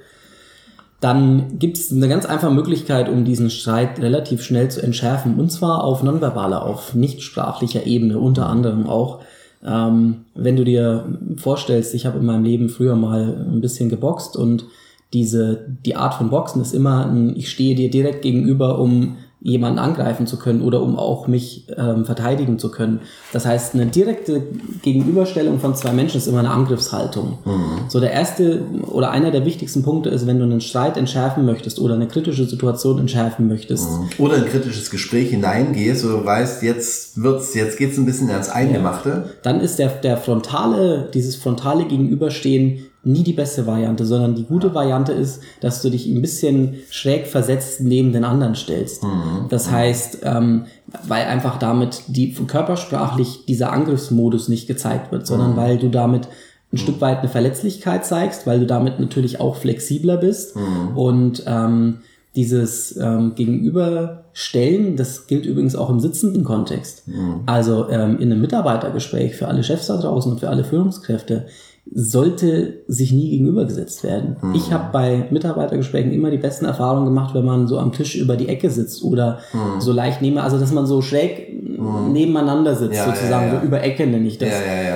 dann 1.00 1.59
gibt 1.59 1.77
es 1.77 1.92
eine 1.92 2.07
ganz 2.07 2.25
einfache 2.25 2.51
Möglichkeit, 2.51 3.07
um 3.07 3.24
diesen 3.24 3.51
Streit 3.51 4.00
relativ 4.00 4.42
schnell 4.42 4.71
zu 4.71 4.81
entschärfen. 4.81 5.39
Und 5.39 5.51
zwar 5.51 5.83
auf 5.83 6.01
nonverbaler, 6.01 6.65
auf 6.65 6.95
nichtsprachlicher 6.95 7.86
Ebene, 7.86 8.18
unter 8.18 8.47
anderem 8.47 8.88
auch. 8.88 9.19
Ähm, 9.63 10.25
wenn 10.33 10.56
du 10.56 10.63
dir 10.63 11.06
vorstellst, 11.38 11.94
ich 11.94 12.07
habe 12.07 12.18
in 12.18 12.25
meinem 12.25 12.44
Leben 12.44 12.69
früher 12.69 12.95
mal 12.95 13.45
ein 13.51 13.62
bisschen 13.62 13.89
geboxt 13.89 14.36
und 14.36 14.65
diese, 15.13 15.65
die 15.86 15.95
Art 15.95 16.15
von 16.15 16.31
Boxen 16.31 16.62
ist 16.62 16.74
immer, 16.74 17.06
ein, 17.06 17.36
ich 17.36 17.50
stehe 17.51 17.75
dir 17.75 17.92
direkt 17.92 18.24
gegenüber, 18.24 18.80
um 18.80 19.18
jemanden 19.45 19.77
angreifen 19.77 20.25
zu 20.25 20.39
können 20.39 20.63
oder 20.63 20.81
um 20.81 20.97
auch 20.97 21.27
mich 21.27 21.68
ähm, 21.77 22.03
verteidigen 22.03 22.57
zu 22.57 22.71
können. 22.71 23.01
Das 23.31 23.45
heißt, 23.45 23.75
eine 23.75 23.86
direkte 23.86 24.42
Gegenüberstellung 24.81 25.59
von 25.59 25.75
zwei 25.75 25.94
Menschen 25.94 26.18
ist 26.18 26.25
immer 26.25 26.39
eine 26.39 26.50
Angriffshaltung. 26.50 27.38
Mhm. 27.45 27.81
So 27.88 28.00
der 28.00 28.12
erste 28.12 28.63
oder 28.88 29.12
einer 29.12 29.30
der 29.30 29.45
wichtigsten 29.45 29.83
Punkte 29.83 30.09
ist, 30.09 30.25
wenn 30.25 30.39
du 30.39 30.45
einen 30.45 30.62
Streit 30.62 30.97
entschärfen 30.97 31.45
möchtest 31.45 31.80
oder 31.80 31.94
eine 31.94 32.07
kritische 32.07 32.45
Situation 32.45 32.97
entschärfen 32.97 33.47
möchtest. 33.47 33.88
Mhm. 33.88 34.09
Oder 34.18 34.38
ein 34.38 34.45
kritisches 34.45 34.89
Gespräch 34.89 35.30
hineingehst 35.30 36.03
oder 36.03 36.25
weißt, 36.25 36.63
jetzt 36.63 37.21
wird's, 37.21 37.53
jetzt 37.53 37.77
geht's 37.77 38.00
ein 38.00 38.07
bisschen 38.07 38.31
ans 38.31 38.50
Eingemachte. 38.50 39.09
Ja. 39.09 39.25
Dann 39.44 39.59
ist 39.59 39.77
der, 39.77 39.89
der 39.89 40.18
frontale, 40.18 41.07
dieses 41.13 41.36
frontale 41.36 41.86
Gegenüberstehen 41.86 42.88
nie 43.06 43.24
die 43.24 43.34
beste 43.34 43.68
Variante, 43.68 44.06
sondern 44.06 44.36
die 44.36 44.44
gute 44.44 44.74
Variante 44.74 45.13
ist, 45.13 45.42
dass 45.62 45.81
du 45.81 45.90
dich 45.90 46.07
ein 46.07 46.22
bisschen 46.22 46.75
schräg 46.90 47.28
versetzt 47.28 47.81
neben 47.81 48.12
den 48.12 48.24
anderen 48.24 48.56
stellst. 48.56 49.04
Mhm. 49.04 49.46
Das 49.50 49.72
heißt, 49.72 50.19
ähm, 50.24 50.66
weil 51.07 51.25
einfach 51.25 51.60
damit 51.60 52.04
die 52.07 52.34
körpersprachlich 52.34 53.46
dieser 53.46 53.72
Angriffsmodus 53.72 54.50
nicht 54.50 54.68
gezeigt 54.68 55.12
wird, 55.12 55.28
sondern 55.28 55.52
mhm. 55.52 55.57
weil 55.57 55.78
du 55.78 55.90
damit 55.90 56.28
ein 56.74 56.78
Stück 56.78 57.00
weit 57.00 57.19
eine 57.19 57.30
Verletzlichkeit 57.30 58.06
zeigst, 58.06 58.48
weil 58.48 58.60
du 58.60 58.66
damit 58.66 59.00
natürlich 59.00 59.40
auch 59.40 59.56
flexibler 59.56 60.18
bist 60.18 60.56
mhm. 60.56 60.98
und 60.98 61.44
ähm, 61.46 62.00
dieses 62.36 62.98
ähm, 62.98 63.34
Gegenüberstellen, 63.36 64.98
das 64.98 65.28
gilt 65.28 65.46
übrigens 65.46 65.75
auch 65.75 65.90
im 65.90 66.02
sitzenden 66.02 66.44
Kontext. 66.44 67.07
Mhm. 67.07 67.44
Also 67.46 67.90
ähm, 67.90 68.19
in 68.19 68.31
einem 68.31 68.42
Mitarbeitergespräch 68.42 69.36
für 69.36 69.48
alle 69.48 69.63
Chefs 69.63 69.88
da 69.88 69.98
draußen 69.98 70.34
und 70.34 70.40
für 70.40 70.50
alle 70.50 70.66
Führungskräfte 70.66 71.48
sollte 71.93 72.83
sich 72.87 73.11
nie 73.11 73.29
gegenübergesetzt 73.29 74.03
werden. 74.03 74.37
Mhm. 74.41 74.55
Ich 74.55 74.73
habe 74.73 74.85
bei 74.91 75.27
Mitarbeitergesprächen 75.29 76.11
immer 76.11 76.31
die 76.31 76.37
besten 76.37 76.65
Erfahrungen 76.65 77.05
gemacht, 77.05 77.35
wenn 77.35 77.45
man 77.45 77.67
so 77.67 77.77
am 77.77 77.91
Tisch 77.91 78.15
über 78.15 78.35
die 78.35 78.49
Ecke 78.49 78.69
sitzt 78.69 79.03
oder 79.03 79.39
mhm. 79.53 79.79
so 79.79 79.91
leicht 79.91 80.21
nehme, 80.21 80.41
also 80.41 80.57
dass 80.57 80.71
man 80.71 80.87
so 80.87 81.01
schräg 81.01 81.53
mhm. 81.53 82.11
nebeneinander 82.11 82.75
sitzt, 82.75 82.95
ja, 82.95 83.05
sozusagen, 83.05 83.47
ja, 83.47 83.53
ja. 83.53 83.59
so 83.59 83.65
über 83.65 83.83
Ecke 83.83 84.07
nenne 84.07 84.27
ich 84.27 84.37
das. 84.37 84.49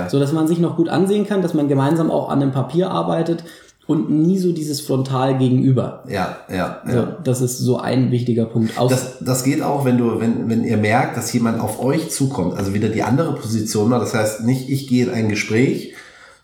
So 0.09 0.19
dass 0.19 0.33
man 0.33 0.47
sich 0.47 0.59
noch 0.59 0.77
gut 0.77 0.89
ansehen 0.89 1.27
kann, 1.27 1.41
dass 1.41 1.53
man 1.53 1.68
gemeinsam 1.68 2.09
auch 2.09 2.30
an 2.30 2.39
dem 2.39 2.51
Papier 2.51 2.89
arbeitet 2.89 3.44
und 3.89 4.12
nie 4.12 4.38
so 4.38 4.51
dieses 4.51 4.81
Frontal 4.81 5.39
gegenüber. 5.39 6.03
Ja, 6.07 6.38
ja, 6.47 6.81
ja. 6.86 6.94
So, 6.94 7.07
das 7.24 7.41
ist 7.41 7.57
so 7.57 7.77
ein 7.77 8.12
wichtiger 8.12 8.45
Punkt. 8.45 8.77
Aus 8.77 8.91
das, 8.91 9.17
das 9.19 9.43
geht 9.43 9.63
auch, 9.63 9.84
wenn 9.84 9.98
du, 9.98 10.19
wenn, 10.19 10.48
wenn 10.48 10.63
ihr 10.63 10.77
merkt, 10.77 11.17
dass 11.17 11.34
jemand 11.34 11.60
auf 11.60 11.81
euch 11.81 12.12
zukommt, 12.12 12.55
also 12.55 12.75
wieder 12.75 12.89
die 12.89 13.01
andere 13.01 13.34
Position 13.34 13.89
mal, 13.89 14.00
das 14.00 14.13
heißt 14.13 14.43
nicht, 14.43 14.69
ich 14.69 14.88
gehe 14.88 15.05
in 15.05 15.12
ein 15.12 15.27
Gespräch, 15.27 15.96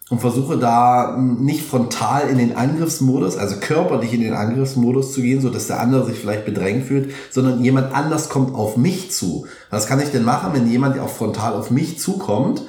und 0.09 0.21
versuche 0.21 0.57
da 0.57 1.15
hm, 1.15 1.43
nicht 1.43 1.65
frontal 1.65 2.29
in 2.29 2.37
den 2.37 2.55
Angriffsmodus, 2.55 3.37
also 3.37 3.55
körperlich 3.59 4.13
in 4.13 4.21
den 4.21 4.33
Angriffsmodus 4.33 5.13
zu 5.13 5.21
gehen, 5.21 5.41
so 5.41 5.49
dass 5.49 5.67
der 5.67 5.79
andere 5.79 6.05
sich 6.05 6.19
vielleicht 6.19 6.45
bedrängt 6.45 6.85
fühlt, 6.85 7.11
sondern 7.31 7.63
jemand 7.63 7.93
anders 7.93 8.29
kommt 8.29 8.53
auf 8.53 8.77
mich 8.77 9.11
zu. 9.11 9.45
Was 9.69 9.87
kann 9.87 9.99
ich 9.99 10.09
denn 10.11 10.23
machen, 10.23 10.53
wenn 10.53 10.69
jemand 10.69 10.99
auch 10.99 11.09
frontal 11.09 11.53
auf 11.53 11.71
mich 11.71 11.99
zukommt, 11.99 12.63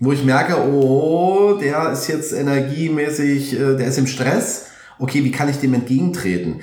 wo 0.00 0.12
ich 0.12 0.24
merke, 0.24 0.56
oh, 0.72 1.58
der 1.60 1.92
ist 1.92 2.08
jetzt 2.08 2.32
energiemäßig, 2.32 3.54
äh, 3.54 3.76
der 3.76 3.86
ist 3.86 3.98
im 3.98 4.06
Stress. 4.06 4.66
Okay, 4.98 5.24
wie 5.24 5.30
kann 5.30 5.48
ich 5.48 5.58
dem 5.58 5.74
entgegentreten? 5.74 6.60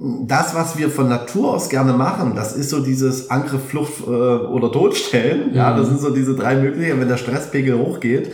das, 0.00 0.54
was 0.54 0.78
wir 0.78 0.88
von 0.88 1.10
Natur 1.10 1.52
aus 1.52 1.68
gerne 1.68 1.92
machen, 1.92 2.34
das 2.34 2.56
ist 2.56 2.70
so 2.70 2.80
dieses 2.80 3.30
Angriff, 3.30 3.66
Flucht 3.68 4.00
äh, 4.06 4.10
oder 4.10 4.72
Todstellen. 4.72 5.54
Ja, 5.54 5.76
das 5.76 5.86
mhm. 5.86 5.90
sind 5.90 6.00
so 6.00 6.10
diese 6.10 6.34
drei 6.34 6.56
Möglichkeiten, 6.56 7.00
wenn 7.00 7.08
der 7.08 7.18
Stresspegel 7.18 7.78
hochgeht. 7.78 8.32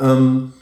Ähm, 0.00 0.52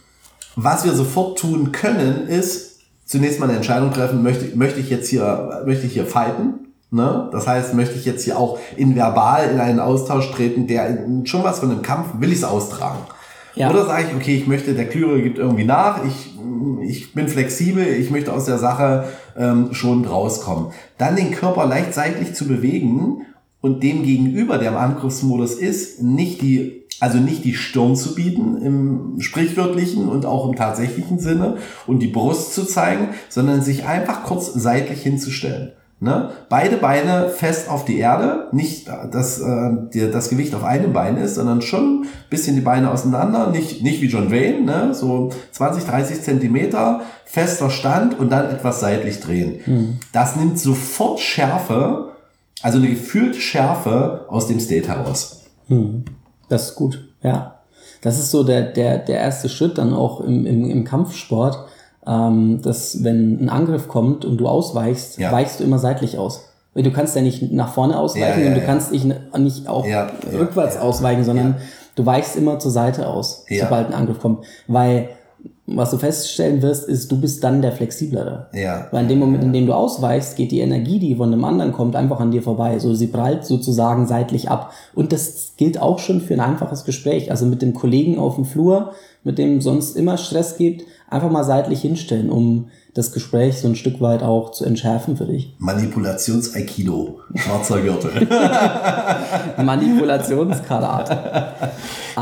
was 0.56 0.84
wir 0.84 0.92
sofort 0.92 1.38
tun 1.38 1.70
können, 1.70 2.26
ist 2.26 2.80
zunächst 3.04 3.38
mal 3.38 3.46
eine 3.46 3.56
Entscheidung 3.56 3.92
treffen, 3.92 4.22
möchte, 4.22 4.56
möchte 4.56 4.80
ich 4.80 4.90
jetzt 4.90 5.08
hier, 5.08 5.62
möchte 5.66 5.86
ich 5.86 5.92
hier 5.92 6.06
fighten? 6.06 6.72
Ne? 6.90 7.28
Das 7.30 7.46
heißt, 7.46 7.74
möchte 7.74 7.96
ich 7.96 8.04
jetzt 8.04 8.24
hier 8.24 8.38
auch 8.38 8.58
in 8.76 8.96
verbal 8.96 9.50
in 9.50 9.60
einen 9.60 9.80
Austausch 9.80 10.32
treten, 10.32 10.66
der 10.66 11.06
schon 11.24 11.44
was 11.44 11.60
von 11.60 11.70
einem 11.70 11.82
Kampf, 11.82 12.20
will 12.20 12.30
ich 12.30 12.38
es 12.38 12.44
austragen? 12.44 13.00
Ja. 13.54 13.70
Oder 13.70 13.86
sage 13.86 14.06
ich, 14.08 14.16
okay, 14.16 14.36
ich 14.36 14.46
möchte, 14.46 14.74
der 14.74 14.88
Klüre 14.88 15.22
gibt 15.22 15.38
irgendwie 15.38 15.64
nach, 15.64 16.04
ich, 16.04 16.36
ich 16.82 17.14
bin 17.14 17.28
flexibel, 17.28 17.86
ich 17.86 18.10
möchte 18.10 18.32
aus 18.32 18.44
der 18.44 18.58
Sache 18.58 19.04
ähm, 19.36 19.72
schon 19.72 20.04
rauskommen. 20.04 20.72
Dann 20.98 21.16
den 21.16 21.30
Körper 21.32 21.66
leicht 21.66 21.94
seitlich 21.94 22.34
zu 22.34 22.46
bewegen 22.46 23.22
und 23.60 23.82
dem 23.82 24.02
gegenüber, 24.02 24.58
der 24.58 24.70
im 24.70 24.76
Angriffsmodus 24.76 25.54
ist, 25.54 26.02
nicht 26.02 26.40
die 26.42 26.85
also 27.00 27.18
nicht 27.18 27.44
die 27.44 27.54
Stirn 27.54 27.96
zu 27.96 28.14
bieten 28.14 28.60
im 28.62 29.20
sprichwörtlichen 29.20 30.08
und 30.08 30.24
auch 30.24 30.48
im 30.48 30.56
tatsächlichen 30.56 31.18
Sinne 31.18 31.56
und 31.86 32.00
die 32.00 32.08
Brust 32.08 32.54
zu 32.54 32.64
zeigen, 32.64 33.10
sondern 33.28 33.62
sich 33.62 33.86
einfach 33.86 34.24
kurz 34.24 34.52
seitlich 34.54 35.02
hinzustellen. 35.02 35.72
Ne? 35.98 36.30
Beide 36.50 36.76
Beine 36.76 37.30
fest 37.30 37.70
auf 37.70 37.86
die 37.86 37.98
Erde, 37.98 38.48
nicht, 38.52 38.86
dass 38.86 39.40
äh, 39.40 40.10
das 40.10 40.28
Gewicht 40.28 40.54
auf 40.54 40.62
einem 40.62 40.92
Bein 40.92 41.16
ist, 41.16 41.36
sondern 41.36 41.62
schon 41.62 42.02
ein 42.02 42.08
bisschen 42.28 42.54
die 42.54 42.60
Beine 42.60 42.90
auseinander, 42.90 43.50
nicht, 43.50 43.82
nicht 43.82 44.02
wie 44.02 44.08
John 44.08 44.30
Wayne, 44.30 44.60
ne? 44.60 44.94
so 44.94 45.30
20, 45.52 45.84
30 45.84 46.20
Zentimeter, 46.20 47.00
fester 47.24 47.70
Stand 47.70 48.18
und 48.18 48.30
dann 48.30 48.50
etwas 48.50 48.80
seitlich 48.80 49.20
drehen. 49.20 49.60
Hm. 49.64 49.96
Das 50.12 50.36
nimmt 50.36 50.58
sofort 50.58 51.18
Schärfe, 51.18 52.10
also 52.60 52.76
eine 52.76 52.88
gefühlte 52.88 53.40
Schärfe 53.40 54.26
aus 54.28 54.48
dem 54.48 54.60
State 54.60 54.88
heraus. 54.88 55.44
Hm. 55.68 56.04
Das 56.48 56.70
ist 56.70 56.74
gut, 56.76 57.04
ja. 57.22 57.54
Das 58.02 58.18
ist 58.18 58.30
so 58.30 58.44
der, 58.44 58.62
der, 58.62 58.98
der 58.98 59.18
erste 59.20 59.48
Schritt 59.48 59.78
dann 59.78 59.92
auch 59.94 60.20
im, 60.20 60.46
im, 60.46 60.70
im 60.70 60.84
Kampfsport, 60.84 61.58
ähm, 62.06 62.60
dass 62.62 63.02
wenn 63.02 63.40
ein 63.44 63.48
Angriff 63.48 63.88
kommt 63.88 64.24
und 64.24 64.36
du 64.38 64.46
ausweichst, 64.48 65.18
Ja. 65.18 65.32
weichst 65.32 65.60
du 65.60 65.64
immer 65.64 65.78
seitlich 65.78 66.18
aus. 66.18 66.44
Weil 66.74 66.82
Du 66.84 66.92
kannst 66.92 67.16
ja 67.16 67.22
nicht 67.22 67.50
nach 67.52 67.72
vorne 67.72 67.98
ausweichen 67.98 68.40
Ja, 68.40 68.44
ja, 68.44 68.48
und 68.48 68.54
du 68.60 68.64
kannst 68.66 68.92
nicht, 68.92 69.06
nicht 69.38 69.66
auch 69.66 69.84
rückwärts 70.32 70.76
ausweichen, 70.76 71.24
sondern 71.24 71.56
du 71.94 72.04
weichst 72.06 72.36
immer 72.36 72.58
zur 72.58 72.70
Seite 72.70 73.08
aus, 73.08 73.44
sobald 73.64 73.88
ein 73.88 73.94
Angriff 73.94 74.20
kommt. 74.20 74.44
Weil 74.68 75.08
was 75.66 75.90
du 75.90 75.98
feststellen 75.98 76.62
wirst, 76.62 76.88
ist, 76.88 77.10
du 77.10 77.20
bist 77.20 77.42
dann 77.42 77.60
der 77.60 77.72
Flexiblere. 77.72 78.46
Ja. 78.52 78.86
Weil 78.92 79.02
in 79.02 79.08
dem 79.08 79.18
Moment, 79.18 79.42
in 79.42 79.52
dem 79.52 79.66
du 79.66 79.74
ausweichst, 79.74 80.36
geht 80.36 80.52
die 80.52 80.60
Energie, 80.60 81.00
die 81.00 81.16
von 81.16 81.30
dem 81.32 81.44
anderen 81.44 81.72
kommt, 81.72 81.96
einfach 81.96 82.20
an 82.20 82.30
dir 82.30 82.42
vorbei. 82.42 82.78
So, 82.78 82.94
sie 82.94 83.08
prallt 83.08 83.44
sozusagen 83.44 84.06
seitlich 84.06 84.48
ab. 84.48 84.72
Und 84.94 85.12
das 85.12 85.54
gilt 85.56 85.80
auch 85.80 85.98
schon 85.98 86.20
für 86.20 86.34
ein 86.34 86.40
einfaches 86.40 86.84
Gespräch. 86.84 87.32
Also 87.32 87.46
mit 87.46 87.62
dem 87.62 87.74
Kollegen 87.74 88.18
auf 88.18 88.36
dem 88.36 88.44
Flur, 88.44 88.92
mit 89.24 89.38
dem 89.38 89.60
sonst 89.60 89.96
immer 89.96 90.18
Stress 90.18 90.56
gibt, 90.56 90.84
einfach 91.10 91.30
mal 91.30 91.44
seitlich 91.44 91.80
hinstellen, 91.80 92.30
um 92.30 92.68
das 92.96 93.12
Gespräch 93.12 93.58
so 93.60 93.68
ein 93.68 93.76
Stück 93.76 94.00
weit 94.00 94.22
auch 94.22 94.52
zu 94.52 94.64
entschärfen 94.64 95.16
für 95.16 95.26
dich. 95.26 95.54
Manipulations-Aikido, 95.58 97.20
schwarzer 97.34 97.80
Gürtel. 97.80 98.26
Manipulationskarate. 99.62 101.16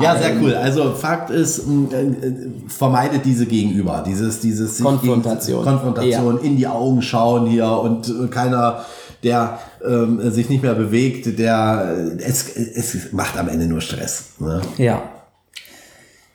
Ja, 0.01 0.17
sehr 0.17 0.37
cool. 0.41 0.55
Also 0.55 0.93
Fakt 0.93 1.31
ist, 1.31 1.61
äh, 1.61 1.63
äh, 2.03 2.35
vermeidet 2.69 3.25
diese 3.25 3.47
Gegenüber, 3.47 4.03
dieses, 4.07 4.41
dieses 4.41 4.81
Konfrontation. 4.83 5.63
gegen- 5.65 5.71
Konfrontation 5.77 6.41
in 6.41 6.57
die 6.57 6.67
Augen 6.67 7.01
schauen 7.03 7.47
hier 7.47 7.69
und 7.69 8.09
äh, 8.09 8.27
keiner, 8.29 8.85
der 9.23 9.59
ähm, 9.87 10.31
sich 10.31 10.49
nicht 10.51 10.63
mehr 10.63 10.75
bewegt, 10.75 11.39
der 11.39 11.97
es, 12.19 12.49
es 12.57 13.13
macht 13.13 13.39
am 13.39 13.49
Ende 13.49 13.67
nur 13.67 13.81
Stress. 13.81 14.25
Ne? 14.39 14.61
Ja. 14.79 15.03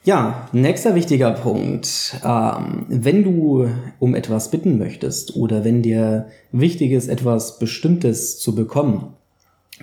Ja, 0.04 0.48
nächster 0.54 0.96
wichtiger 0.96 1.32
Punkt. 1.32 2.16
Ähm, 2.26 2.86
wenn 2.88 3.24
du 3.24 3.68
um 4.00 4.16
etwas 4.16 4.50
bitten 4.50 4.78
möchtest 4.78 5.36
oder 5.36 5.66
wenn 5.66 5.82
dir 5.82 6.28
wichtig 6.52 6.92
ist, 6.92 7.10
etwas 7.10 7.60
Bestimmtes 7.60 8.40
zu 8.40 8.56
bekommen, 8.56 9.14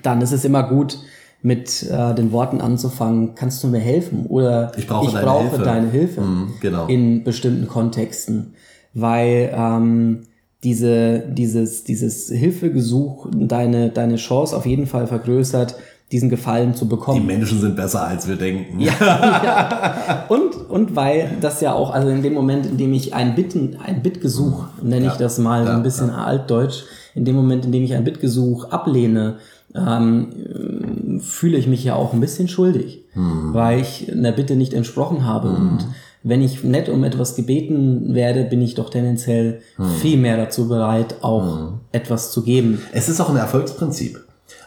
dann 0.03 0.21
ist 0.23 0.33
es 0.33 0.45
immer 0.45 0.63
gut, 0.63 0.99
mit 1.43 1.83
äh, 1.91 2.15
den 2.15 2.33
Worten 2.33 2.61
anzufangen, 2.61 3.35
kannst 3.35 3.63
du 3.63 3.69
mir 3.69 3.79
helfen? 3.79 4.27
Oder 4.27 4.73
Ich 4.77 4.87
brauche 4.87 5.13
deine 5.13 5.25
brauche 5.27 5.49
Hilfe." 5.51 5.63
deine 5.65 5.91
Hilfe 5.91 6.21
Mhm, 6.23 6.55
genau. 6.61 6.87
in 6.87 7.23
bestimmten 7.23 7.69
Kontexten. 7.69 8.55
Weil 8.95 9.53
ähm, 9.55 10.23
diese, 10.65 11.21
dieses, 11.29 11.85
dieses 11.85 12.31
Hilfegesuch 12.31 13.29
deine, 13.33 13.91
deine 13.91 14.17
Chance 14.17 14.57
auf 14.57 14.65
jeden 14.67 14.87
Fall 14.87 15.07
vergrößert, 15.07 15.77
diesen 16.13 16.29
Gefallen 16.31 16.75
zu 16.75 16.87
bekommen. 16.89 17.21
Die 17.21 17.27
Menschen 17.27 17.61
sind 17.61 17.75
besser, 17.75 18.07
als 18.07 18.29
wir 18.29 18.37
denken. 18.37 18.79
Ja, 18.79 18.93
ja. 19.01 20.25
Und, 20.29 20.55
und 20.71 20.95
weil 20.95 21.37
das 21.41 21.61
ja 21.61 21.73
auch, 21.73 21.91
also 21.91 22.09
in 22.09 22.23
dem 22.23 22.33
Moment, 22.35 22.67
in 22.67 22.77
dem 22.77 22.93
ich 22.93 23.13
ein 23.15 23.35
Bitten, 23.35 23.77
ein 23.85 24.03
Bittgesuch, 24.03 24.67
nenne 24.83 25.07
ich 25.07 25.13
Ja, 25.13 25.19
das 25.19 25.39
mal 25.39 25.67
so 25.67 25.73
ein 25.73 25.83
bisschen 25.83 26.11
altdeutsch, 26.11 26.85
in 27.15 27.25
dem 27.25 27.35
Moment, 27.35 27.65
in 27.65 27.73
dem 27.73 27.83
ich 27.83 27.95
ein 27.95 28.05
Bittgesuch 28.05 28.71
ablehne, 28.71 29.37
ähm, 29.75 31.21
fühle 31.21 31.59
ich 31.59 31.67
mich 31.67 31.83
ja 31.85 31.95
auch 31.97 32.13
ein 32.13 32.21
bisschen 32.21 32.49
schuldig, 32.49 33.05
Hm. 33.15 33.53
weil 33.53 33.81
ich 33.81 34.11
einer 34.13 34.33
Bitte 34.33 34.55
nicht 34.57 34.75
entsprochen 34.75 35.25
habe. 35.25 35.49
Und 35.49 35.87
wenn 36.23 36.41
ich 36.43 36.63
nett 36.65 36.89
um 36.89 37.03
etwas 37.05 37.35
gebeten 37.35 38.15
werde, 38.15 38.45
bin 38.45 38.61
ich 38.63 38.75
doch 38.75 38.91
tendenziell 38.91 39.61
Hm. 39.77 39.87
viel 40.01 40.19
mehr 40.19 40.37
dazu 40.37 40.69
bereit, 40.69 41.17
auch 41.23 41.73
etwas 41.93 42.31
zu 42.31 42.43
geben. 42.43 42.81
Es 42.93 43.09
ist 43.09 43.21
auch 43.21 43.31
ein 43.31 43.37
Erfolgsprinzip. 43.37 44.21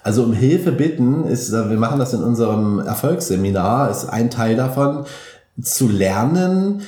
Also 0.03 0.23
um 0.23 0.33
Hilfe 0.33 0.71
bitten 0.71 1.25
ist, 1.25 1.51
äh, 1.51 1.69
wir 1.69 1.77
machen 1.77 1.99
das 1.99 2.13
in 2.13 2.23
unserem 2.23 2.79
Erfolgsseminar, 2.79 3.89
ist 3.91 4.05
ein 4.05 4.29
Teil 4.29 4.55
davon, 4.55 5.05
zu 5.61 5.87
lernen, 5.89 6.81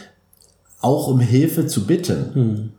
auch 0.81 1.07
um 1.07 1.19
Hilfe 1.19 1.67
zu 1.67 1.85
bitten. 1.85 2.71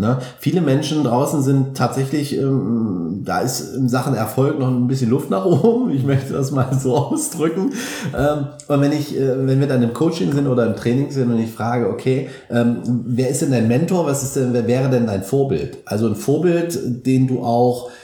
Ne? 0.00 0.18
Viele 0.38 0.62
Menschen 0.62 1.04
draußen 1.04 1.42
sind 1.42 1.76
tatsächlich, 1.76 2.36
ähm, 2.38 3.20
da 3.22 3.40
ist 3.40 3.74
in 3.74 3.88
Sachen 3.88 4.14
Erfolg 4.14 4.58
noch 4.58 4.68
ein 4.68 4.88
bisschen 4.88 5.10
Luft 5.10 5.28
nach 5.28 5.44
oben. 5.44 5.90
Ich 5.90 6.04
möchte 6.04 6.32
das 6.32 6.50
mal 6.52 6.68
so 6.72 6.96
ausdrücken. 6.96 7.72
Ähm, 8.16 8.46
und 8.66 8.80
wenn 8.80 8.92
ich, 8.92 9.14
äh, 9.14 9.46
wenn 9.46 9.60
wir 9.60 9.66
dann 9.66 9.82
im 9.82 9.92
Coaching 9.92 10.32
sind 10.32 10.46
oder 10.46 10.66
im 10.66 10.74
Training 10.74 11.10
sind 11.10 11.30
und 11.30 11.38
ich 11.38 11.52
frage, 11.52 11.90
okay, 11.90 12.30
ähm, 12.50 12.78
wer 13.04 13.28
ist 13.28 13.42
denn 13.42 13.50
dein 13.50 13.68
Mentor? 13.68 14.06
Was 14.06 14.22
ist 14.22 14.36
denn, 14.36 14.54
wer 14.54 14.66
wäre 14.66 14.88
denn 14.88 15.06
dein 15.06 15.22
Vorbild? 15.22 15.78
Also 15.84 16.06
ein 16.06 16.16
Vorbild, 16.16 16.78
den 17.04 17.26
du 17.26 17.42
auch, 17.42 17.88
hm, 17.88 17.94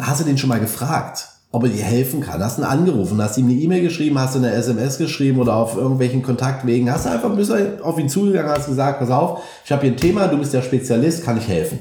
hast 0.00 0.20
du 0.20 0.24
den 0.24 0.38
schon 0.38 0.48
mal 0.48 0.60
gefragt? 0.60 1.28
Ob 1.50 1.62
er 1.64 1.70
dir 1.70 1.82
helfen 1.82 2.20
kann. 2.20 2.42
Hast 2.44 2.58
du 2.58 2.62
ihn 2.62 2.66
angerufen, 2.66 3.22
hast 3.22 3.38
ihm 3.38 3.46
eine 3.46 3.54
E-Mail 3.54 3.80
geschrieben, 3.82 4.18
hast 4.18 4.34
du 4.34 4.38
eine 4.38 4.52
SMS 4.52 4.98
geschrieben 4.98 5.40
oder 5.40 5.54
auf 5.54 5.76
irgendwelchen 5.76 6.22
Kontaktwegen, 6.22 6.92
hast 6.92 7.06
du 7.06 7.10
einfach 7.10 7.30
ein 7.30 7.36
bisschen 7.36 7.80
auf 7.80 7.98
ihn 7.98 8.10
zugegangen, 8.10 8.50
hast 8.50 8.66
gesagt, 8.66 8.98
pass 8.98 9.08
auf, 9.10 9.40
ich 9.64 9.72
habe 9.72 9.80
hier 9.82 9.92
ein 9.92 9.96
Thema, 9.96 10.28
du 10.28 10.36
bist 10.36 10.52
der 10.52 10.60
Spezialist, 10.60 11.24
kann 11.24 11.38
ich 11.38 11.48
helfen? 11.48 11.78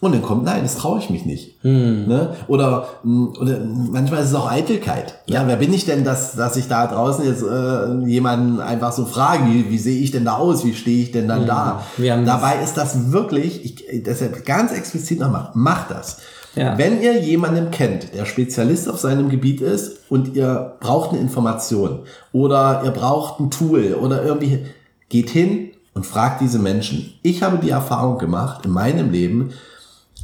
Und 0.00 0.12
dann 0.12 0.20
kommt, 0.20 0.44
nein, 0.44 0.62
das 0.64 0.74
traue 0.74 0.98
ich 0.98 1.08
mich 1.10 1.24
nicht. 1.24 1.64
Ne? 2.08 2.34
Oder, 2.48 2.88
mh, 3.04 3.38
oder 3.40 3.60
manchmal 3.60 4.20
ist 4.22 4.30
es 4.30 4.34
auch 4.34 4.50
Eitelkeit. 4.50 5.20
Ja, 5.28 5.46
wer 5.46 5.56
bin 5.56 5.72
ich 5.72 5.86
denn, 5.86 6.02
dass, 6.04 6.34
dass 6.34 6.56
ich 6.56 6.66
da 6.68 6.88
draußen 6.88 7.24
jetzt 7.24 7.44
äh, 7.44 8.04
jemanden 8.06 8.60
einfach 8.60 8.92
so 8.92 9.06
frage, 9.06 9.44
wie, 9.46 9.70
wie 9.70 9.78
sehe 9.78 10.00
ich 10.02 10.10
denn 10.10 10.24
da 10.24 10.34
aus, 10.38 10.64
wie 10.64 10.74
stehe 10.74 11.04
ich 11.04 11.12
denn 11.12 11.28
dann 11.28 11.46
da? 11.46 11.64
Haben 11.64 11.78
das- 12.26 12.26
Dabei 12.26 12.62
ist 12.62 12.76
das 12.76 13.12
wirklich, 13.12 13.64
ich, 13.64 14.02
deshalb 14.04 14.44
ganz 14.44 14.72
explizit 14.72 15.20
nochmal, 15.20 15.50
macht 15.54 15.90
das. 15.92 16.18
Ja. 16.54 16.76
Wenn 16.76 17.00
ihr 17.00 17.18
jemanden 17.20 17.70
kennt, 17.70 18.14
der 18.14 18.24
Spezialist 18.26 18.88
auf 18.88 18.98
seinem 19.00 19.28
Gebiet 19.30 19.60
ist 19.60 20.00
und 20.10 20.34
ihr 20.34 20.74
braucht 20.80 21.10
eine 21.10 21.20
Information 21.20 22.00
oder 22.32 22.82
ihr 22.84 22.90
braucht 22.90 23.40
ein 23.40 23.50
Tool 23.50 23.94
oder 24.00 24.22
irgendwie, 24.22 24.66
geht 25.08 25.30
hin 25.30 25.70
und 25.94 26.04
fragt 26.06 26.40
diese 26.40 26.58
Menschen. 26.58 27.14
Ich 27.22 27.42
habe 27.42 27.58
die 27.58 27.70
Erfahrung 27.70 28.18
gemacht 28.18 28.64
in 28.66 28.70
meinem 28.70 29.10
Leben, 29.10 29.50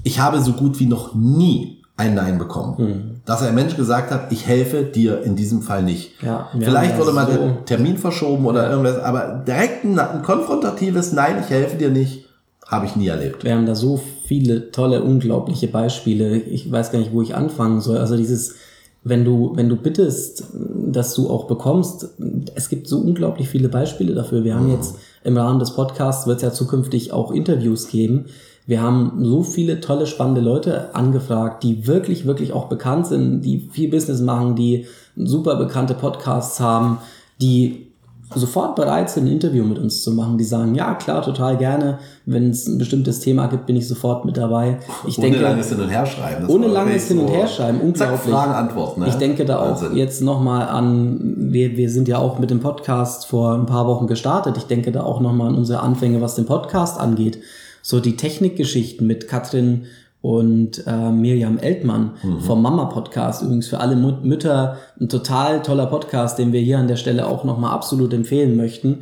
ich 0.04 0.20
habe 0.20 0.40
so 0.40 0.52
gut 0.52 0.78
wie 0.80 0.86
noch 0.86 1.14
nie 1.14 1.82
ein 1.96 2.14
Nein 2.14 2.38
bekommen. 2.38 2.76
Hm. 2.78 3.10
Dass 3.24 3.42
ein 3.42 3.54
Mensch 3.54 3.74
gesagt 3.76 4.10
hat, 4.12 4.30
ich 4.30 4.46
helfe 4.46 4.84
dir 4.84 5.22
in 5.24 5.34
diesem 5.34 5.62
Fall 5.62 5.82
nicht. 5.82 6.12
Ja, 6.22 6.48
Vielleicht 6.58 6.96
wurde 6.96 7.12
mal 7.12 7.26
so- 7.26 7.32
der 7.36 7.64
Termin 7.64 7.98
verschoben 7.98 8.46
oder 8.46 8.70
irgendwas, 8.70 8.98
aber 9.00 9.42
direkt 9.46 9.84
ein, 9.84 9.98
ein 9.98 10.22
konfrontatives 10.22 11.12
Nein, 11.12 11.42
ich 11.42 11.50
helfe 11.50 11.76
dir 11.76 11.90
nicht, 11.90 12.27
habe 12.68 12.84
ich 12.84 12.96
nie 12.96 13.08
erlebt. 13.08 13.44
Wir 13.44 13.54
haben 13.54 13.66
da 13.66 13.74
so 13.74 13.98
viele 14.26 14.70
tolle, 14.70 15.02
unglaubliche 15.02 15.68
Beispiele. 15.68 16.36
Ich 16.36 16.70
weiß 16.70 16.92
gar 16.92 16.98
nicht, 16.98 17.12
wo 17.12 17.22
ich 17.22 17.34
anfangen 17.34 17.80
soll. 17.80 17.96
Also 17.96 18.16
dieses, 18.16 18.56
wenn 19.02 19.24
du, 19.24 19.52
wenn 19.54 19.70
du 19.70 19.76
bittest, 19.76 20.44
dass 20.52 21.14
du 21.14 21.30
auch 21.30 21.46
bekommst, 21.46 22.10
es 22.54 22.68
gibt 22.68 22.86
so 22.86 22.98
unglaublich 22.98 23.48
viele 23.48 23.70
Beispiele 23.70 24.14
dafür. 24.14 24.44
Wir 24.44 24.54
haben 24.54 24.70
jetzt 24.70 24.96
im 25.24 25.36
Rahmen 25.36 25.58
des 25.58 25.72
Podcasts 25.72 26.26
wird 26.26 26.36
es 26.36 26.42
ja 26.42 26.52
zukünftig 26.52 27.10
auch 27.12 27.32
Interviews 27.32 27.88
geben. 27.88 28.26
Wir 28.66 28.82
haben 28.82 29.24
so 29.24 29.42
viele 29.42 29.80
tolle, 29.80 30.06
spannende 30.06 30.42
Leute 30.42 30.94
angefragt, 30.94 31.62
die 31.62 31.86
wirklich, 31.86 32.26
wirklich 32.26 32.52
auch 32.52 32.68
bekannt 32.68 33.06
sind, 33.06 33.40
die 33.40 33.70
viel 33.72 33.90
Business 33.90 34.20
machen, 34.20 34.56
die 34.56 34.84
super 35.16 35.56
bekannte 35.56 35.94
Podcasts 35.94 36.60
haben, 36.60 36.98
die 37.40 37.87
sofort 38.34 38.76
bereit 38.76 39.08
sind, 39.10 39.24
ein 39.24 39.32
Interview 39.32 39.64
mit 39.64 39.78
uns 39.78 40.02
zu 40.02 40.12
machen. 40.12 40.38
Die 40.38 40.44
sagen, 40.44 40.74
ja, 40.74 40.94
klar, 40.94 41.22
total 41.22 41.56
gerne. 41.56 41.98
Wenn 42.26 42.50
es 42.50 42.66
ein 42.66 42.78
bestimmtes 42.78 43.20
Thema 43.20 43.46
gibt, 43.46 43.66
bin 43.66 43.76
ich 43.76 43.88
sofort 43.88 44.24
mit 44.24 44.36
dabei. 44.36 44.78
Ich 45.06 45.18
ohne 45.18 45.30
denke, 45.30 45.42
langes 45.42 45.68
Hin 45.70 45.80
und 45.80 45.88
Herschreiben. 45.88 46.42
Das 46.42 46.50
ohne 46.50 46.66
langes 46.66 47.08
Hin 47.08 47.18
und 47.18 47.28
Herschreiben, 47.28 47.80
unglaublich. 47.80 48.20
Zack, 48.20 48.30
Fragen, 48.30 48.52
Antworten. 48.52 49.00
Ne? 49.00 49.08
ich 49.08 49.14
denke 49.14 49.44
da 49.44 49.58
auch 49.58 49.82
Wahnsinn. 49.82 49.96
jetzt 49.96 50.20
nochmal 50.20 50.68
an, 50.68 51.34
wir, 51.52 51.76
wir 51.76 51.90
sind 51.90 52.08
ja 52.08 52.18
auch 52.18 52.38
mit 52.38 52.50
dem 52.50 52.60
Podcast 52.60 53.26
vor 53.26 53.54
ein 53.54 53.66
paar 53.66 53.86
Wochen 53.86 54.06
gestartet. 54.06 54.56
Ich 54.56 54.64
denke 54.64 54.92
da 54.92 55.02
auch 55.02 55.20
nochmal 55.20 55.48
an 55.48 55.54
unsere 55.54 55.80
Anfänge, 55.80 56.20
was 56.20 56.34
den 56.34 56.46
Podcast 56.46 57.00
angeht. 57.00 57.38
So 57.82 58.00
die 58.00 58.16
Technikgeschichten 58.16 59.06
mit 59.06 59.28
Katrin 59.28 59.86
und 60.20 60.84
äh, 60.86 61.10
Miriam 61.10 61.58
Eltmann 61.58 62.12
Mhm. 62.22 62.40
vom 62.40 62.60
Mama 62.62 62.86
Podcast. 62.86 63.42
Übrigens 63.42 63.68
für 63.68 63.78
alle 63.80 63.96
Mut 63.96 64.24
Mütter 64.24 64.76
ein 65.00 65.08
total 65.08 65.62
toller 65.62 65.86
Podcast, 65.86 66.38
den 66.38 66.52
wir 66.52 66.60
hier 66.60 66.78
an 66.78 66.88
der 66.88 66.96
Stelle 66.96 67.26
auch 67.26 67.44
nochmal 67.44 67.72
absolut 67.72 68.12
empfehlen 68.12 68.56
möchten, 68.56 68.98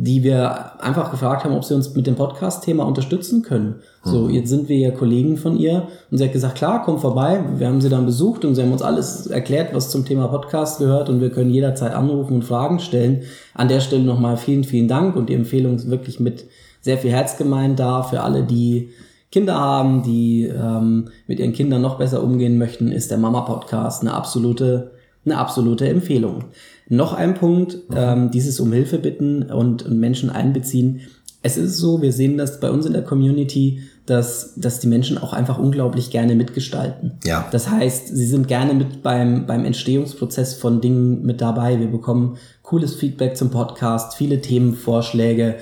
die 0.00 0.22
wir 0.22 0.80
einfach 0.80 1.10
gefragt 1.10 1.42
haben, 1.44 1.54
ob 1.56 1.64
sie 1.64 1.74
uns 1.74 1.92
mit 1.94 2.06
dem 2.06 2.14
Podcast-Thema 2.14 2.84
unterstützen 2.86 3.42
können. 3.42 3.76
So, 4.04 4.22
Mhm. 4.24 4.30
jetzt 4.30 4.48
sind 4.50 4.68
wir 4.68 4.76
ja 4.78 4.90
Kollegen 4.92 5.36
von 5.38 5.56
ihr 5.56 5.88
und 6.10 6.18
sie 6.18 6.24
hat 6.24 6.32
gesagt, 6.32 6.54
klar, 6.54 6.82
komm 6.84 6.98
vorbei. 6.98 7.40
Wir 7.56 7.66
haben 7.66 7.80
sie 7.80 7.88
dann 7.88 8.06
besucht 8.06 8.44
und 8.44 8.54
sie 8.54 8.62
haben 8.62 8.70
uns 8.70 8.82
alles 8.82 9.26
erklärt, 9.26 9.74
was 9.74 9.90
zum 9.90 10.04
Thema 10.04 10.28
Podcast 10.28 10.78
gehört 10.78 11.08
und 11.08 11.20
wir 11.20 11.30
können 11.30 11.50
jederzeit 11.50 11.94
anrufen 11.94 12.34
und 12.34 12.44
Fragen 12.44 12.78
stellen. 12.78 13.22
An 13.54 13.66
der 13.68 13.80
Stelle 13.80 14.04
nochmal 14.04 14.36
vielen, 14.36 14.62
vielen 14.64 14.86
Dank 14.86 15.16
und 15.16 15.30
die 15.30 15.34
Empfehlung 15.34 15.74
ist 15.76 15.90
wirklich 15.90 16.20
mit 16.20 16.44
sehr 16.80 16.98
viel 16.98 17.10
Herz 17.10 17.36
gemeint 17.36 17.80
da 17.80 18.04
für 18.04 18.20
alle, 18.20 18.44
die 18.44 18.90
Kinder 19.30 19.54
haben, 19.54 20.02
die 20.02 20.44
ähm, 20.44 21.08
mit 21.26 21.38
ihren 21.38 21.52
Kindern 21.52 21.82
noch 21.82 21.98
besser 21.98 22.22
umgehen 22.22 22.56
möchten, 22.58 22.90
ist 22.90 23.10
der 23.10 23.18
Mama 23.18 23.42
Podcast 23.42 24.02
eine 24.02 24.14
absolute, 24.14 24.92
eine 25.24 25.36
absolute 25.36 25.88
Empfehlung. 25.88 26.44
Noch 26.88 27.12
ein 27.12 27.34
Punkt, 27.34 27.76
ähm, 27.94 28.30
dieses 28.30 28.58
um 28.60 28.72
Hilfe 28.72 28.98
bitten 28.98 29.42
und, 29.42 29.84
und 29.84 29.98
Menschen 29.98 30.30
einbeziehen. 30.30 31.00
Es 31.42 31.58
ist 31.58 31.76
so, 31.76 32.00
wir 32.00 32.12
sehen 32.12 32.38
das 32.38 32.58
bei 32.58 32.70
uns 32.70 32.86
in 32.86 32.94
der 32.94 33.04
Community, 33.04 33.82
dass, 34.06 34.54
dass 34.56 34.80
die 34.80 34.86
Menschen 34.86 35.18
auch 35.18 35.34
einfach 35.34 35.58
unglaublich 35.58 36.10
gerne 36.10 36.34
mitgestalten. 36.34 37.12
Ja. 37.24 37.46
Das 37.52 37.70
heißt, 37.70 38.08
sie 38.08 38.26
sind 38.26 38.48
gerne 38.48 38.72
mit 38.72 39.02
beim, 39.02 39.46
beim 39.46 39.66
Entstehungsprozess 39.66 40.54
von 40.54 40.80
Dingen 40.80 41.26
mit 41.26 41.42
dabei. 41.42 41.78
Wir 41.78 41.88
bekommen 41.88 42.38
cooles 42.68 42.94
Feedback 42.94 43.36
zum 43.36 43.50
Podcast, 43.50 44.14
viele 44.14 44.40
Themenvorschläge, 44.40 45.56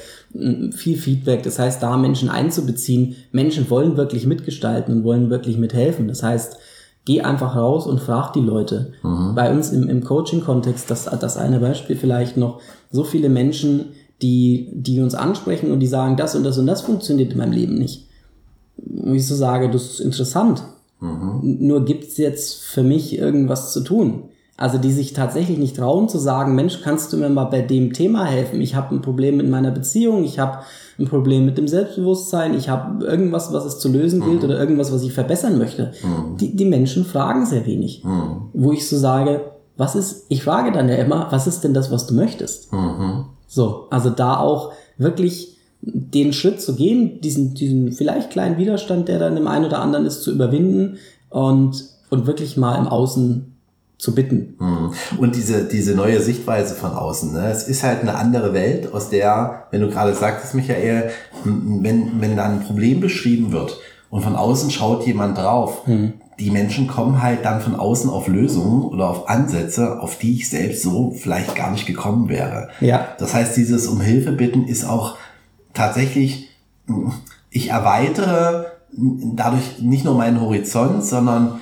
viel 0.73 0.97
Feedback. 0.97 1.43
Das 1.43 1.59
heißt, 1.59 1.83
da 1.83 1.97
Menschen 1.97 2.29
einzubeziehen, 2.29 3.17
Menschen 3.33 3.71
wollen 3.71 3.97
wirklich 3.97 4.27
mitgestalten 4.27 4.95
und 4.95 5.05
wollen 5.05 5.31
wirklich 5.31 5.57
mithelfen. 5.57 6.09
Das 6.09 6.23
heißt, 6.23 6.57
geh 7.05 7.23
einfach 7.23 7.57
raus 7.57 7.87
und 7.87 8.01
frag 8.01 8.33
die 8.33 8.41
Leute. 8.41 8.93
Bei 9.35 9.53
uns 9.53 9.71
im, 9.71 9.89
im 9.89 10.03
Coaching-Kontext, 10.03 10.91
das, 10.91 11.05
das 11.05 11.37
eine 11.37 11.61
Beispiel 11.61 11.97
vielleicht 11.97 12.37
noch, 12.37 12.61
so 12.91 13.05
viele 13.05 13.29
Menschen, 13.29 13.87
die, 14.23 14.71
die 14.73 15.01
uns 15.01 15.15
ansprechen 15.15 15.71
und 15.71 15.81
die 15.81 15.87
sagen, 15.87 16.17
das 16.17 16.35
und 16.35 16.45
das 16.45 16.59
und 16.59 16.67
das 16.67 16.83
funktioniert 16.83 17.33
in 17.33 17.39
meinem 17.39 17.53
Leben 17.53 17.79
nicht 17.79 18.07
wie 18.77 19.17
ich 19.17 19.27
so 19.27 19.35
sage, 19.35 19.71
das 19.71 19.85
ist 19.85 20.01
interessant. 20.01 20.63
Nur 21.43 21.85
gibt's 21.85 22.17
jetzt 22.17 22.63
für 22.63 22.83
mich 22.83 23.19
irgendwas 23.19 23.73
zu 23.73 23.83
tun. 23.83 24.31
Also 24.59 24.79
die 24.79 24.93
sich 24.93 25.13
tatsächlich 25.13 25.59
nicht 25.59 25.77
trauen 25.77 26.09
zu 26.09 26.19
sagen, 26.19 26.55
Mensch, 26.55 26.81
kannst 26.83 27.13
du 27.13 27.19
mir 27.19 27.29
mal 27.29 27.45
bei 27.45 27.61
dem 27.61 27.93
Thema 27.93 28.25
helfen? 28.25 28.63
Ich 28.63 28.75
habe 28.75 28.95
ein 28.95 29.03
Problem 29.03 29.37
mit 29.37 29.51
meiner 29.51 29.71
Beziehung, 29.71 30.25
ich 30.25 30.39
habe 30.39 30.61
ein 30.99 31.07
Problem 31.07 31.45
mit 31.45 31.59
dem 31.59 31.69
Selbstbewusstsein, 31.69 32.55
ich 32.55 32.71
habe 32.71 33.05
irgendwas, 33.05 33.53
was 33.53 33.67
es 33.67 33.79
zu 33.79 33.91
lösen 33.91 34.23
gilt 34.25 34.45
oder 34.45 34.59
irgendwas, 34.59 34.93
was 34.93 35.03
ich 35.03 35.13
verbessern 35.13 35.59
möchte. 35.59 35.93
Die, 36.41 36.57
die 36.57 36.65
Menschen 36.65 37.05
fragen 37.05 37.45
sehr 37.45 37.67
wenig. 37.67 38.03
Wo 38.55 38.73
ich 38.73 38.89
so 38.89 38.97
sage, 38.97 39.43
was 39.77 39.95
ist, 39.95 40.25
ich 40.31 40.43
frage 40.43 40.73
dann 40.73 40.89
ja 40.89 40.97
immer, 40.97 41.27
was 41.31 41.47
ist 41.47 41.63
denn 41.63 41.75
das, 41.75 41.91
was 41.91 42.07
du 42.07 42.15
möchtest? 42.15 42.73
So, 43.47 43.89
also 43.91 44.09
da 44.09 44.39
auch 44.39 44.73
wirklich 44.97 45.59
den 45.83 46.33
Schritt 46.33 46.63
zu 46.63 46.75
gehen, 46.75 47.21
diesen, 47.21 47.53
diesen 47.53 47.93
vielleicht 47.93 48.31
kleinen 48.31 48.57
Widerstand, 48.57 49.09
der 49.09 49.19
dann 49.19 49.37
im 49.37 49.49
einen 49.49 49.67
oder 49.67 49.81
anderen 49.81 50.07
ist, 50.07 50.23
zu 50.23 50.33
überwinden 50.33 50.97
und, 51.29 51.85
und 52.09 52.27
wirklich 52.27 52.57
mal 52.57 52.79
im 52.79 52.89
Außen 52.89 53.53
zu 53.99 54.15
bitten. 54.15 54.57
Mhm. 54.59 54.91
Und 55.19 55.37
diese, 55.37 55.65
diese 55.65 55.95
neue 55.95 56.21
Sichtweise 56.21 56.75
von 56.75 56.93
außen, 56.93 57.33
ne? 57.33 57.51
es 57.51 57.67
ist 57.67 57.83
halt 57.83 58.03
eine 58.03 58.15
andere 58.17 58.53
Welt, 58.53 58.93
aus 58.93 59.09
der, 59.09 59.67
wenn 59.71 59.81
du 59.81 59.89
gerade 59.89 60.15
sagtest, 60.15 60.55
Michael, 60.55 61.11
wenn, 61.45 62.21
wenn 62.21 62.37
da 62.37 62.45
ein 62.45 62.61
Problem 62.61 63.01
beschrieben 63.01 63.53
wird 63.53 63.79
und 64.11 64.23
von 64.23 64.37
außen 64.37 64.71
schaut 64.71 65.07
jemand 65.07 65.39
drauf, 65.39 65.83
die 66.39 66.51
Menschen 66.51 66.87
kommen 66.87 67.23
halt 67.23 67.45
dann 67.45 67.61
von 67.63 67.75
außen 67.75 68.11
auf 68.11 68.29
Lösungen 68.29 68.83
oder 68.83 69.09
auf 69.09 69.29
Ansätze, 69.29 70.01
auf 70.01 70.19
die 70.19 70.35
ich 70.35 70.51
selbst 70.51 70.83
so 70.83 71.13
vielleicht 71.13 71.55
gar 71.55 71.71
nicht 71.71 71.87
gekommen 71.87 72.29
wäre. 72.29 72.69
Ja. 72.81 73.09
Das 73.19 73.33
heißt, 73.33 73.57
dieses 73.57 73.87
um 73.87 74.01
Hilfe 74.01 74.33
bitten 74.33 74.67
ist 74.67 74.85
auch 74.85 75.17
tatsächlich, 75.73 76.51
ich 77.51 77.71
erweitere 77.71 78.67
dadurch 78.93 79.81
nicht 79.81 80.05
nur 80.05 80.15
meinen 80.15 80.41
Horizont, 80.41 81.05
sondern 81.05 81.61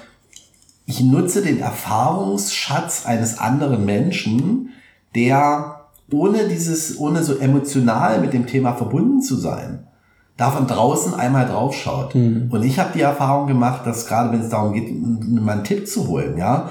ich 0.86 1.00
nutze 1.02 1.42
den 1.42 1.60
Erfahrungsschatz 1.60 3.06
eines 3.06 3.38
anderen 3.38 3.84
Menschen, 3.84 4.70
der 5.14 5.80
ohne 6.12 6.48
dieses, 6.48 6.98
ohne 6.98 7.22
so 7.22 7.38
emotional 7.38 8.20
mit 8.20 8.32
dem 8.32 8.46
Thema 8.46 8.74
verbunden 8.74 9.22
zu 9.22 9.36
sein, 9.36 9.86
da 10.36 10.50
von 10.50 10.66
draußen 10.66 11.14
einmal 11.14 11.46
draufschaut. 11.46 12.14
Und 12.50 12.62
ich 12.62 12.78
habe 12.78 12.90
die 12.94 13.00
Erfahrung 13.00 13.46
gemacht, 13.46 13.86
dass 13.86 14.06
gerade 14.06 14.32
wenn 14.32 14.40
es 14.40 14.50
darum 14.50 14.74
geht, 14.74 14.90
mal 14.92 15.52
einen 15.52 15.64
Tipp 15.64 15.88
zu 15.88 16.08
holen, 16.08 16.36
ja, 16.36 16.70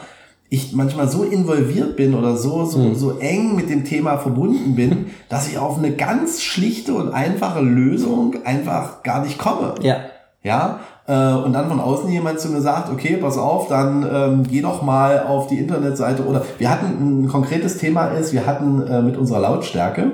ich 0.49 0.71
manchmal 0.73 1.09
so 1.09 1.23
involviert 1.23 1.95
bin 1.95 2.13
oder 2.13 2.37
so, 2.37 2.65
so, 2.65 2.93
so 2.93 3.17
eng 3.17 3.55
mit 3.55 3.71
dem 3.71 3.85
Thema 3.85 4.19
verbunden 4.19 4.75
bin, 4.75 5.07
dass 5.29 5.47
ich 5.47 5.57
auf 5.57 5.79
eine 5.79 5.93
ganz 5.93 6.43
schlichte 6.43 6.93
und 6.93 7.11
einfache 7.11 7.61
Lösung 7.61 8.35
einfach 8.45 9.01
gar 9.01 9.23
nicht 9.23 9.39
komme. 9.39 9.73
Ja. 9.81 9.97
Ja, 10.43 10.81
äh, 11.07 11.33
und 11.33 11.53
dann 11.53 11.69
von 11.69 11.79
außen 11.79 12.09
jemand 12.09 12.39
zu 12.39 12.49
mir 12.49 12.61
sagt, 12.61 12.91
okay, 12.91 13.15
pass 13.15 13.37
auf, 13.37 13.69
dann 13.69 14.05
ähm, 14.11 14.43
geh 14.43 14.61
doch 14.61 14.81
mal 14.81 15.23
auf 15.23 15.47
die 15.47 15.57
Internetseite 15.57 16.25
oder 16.25 16.43
wir 16.57 16.69
hatten 16.69 17.23
ein 17.23 17.27
konkretes 17.29 17.77
Thema 17.77 18.07
ist, 18.07 18.33
wir 18.33 18.45
hatten 18.45 18.85
äh, 18.85 19.01
mit 19.01 19.15
unserer 19.15 19.39
Lautstärke 19.39 20.11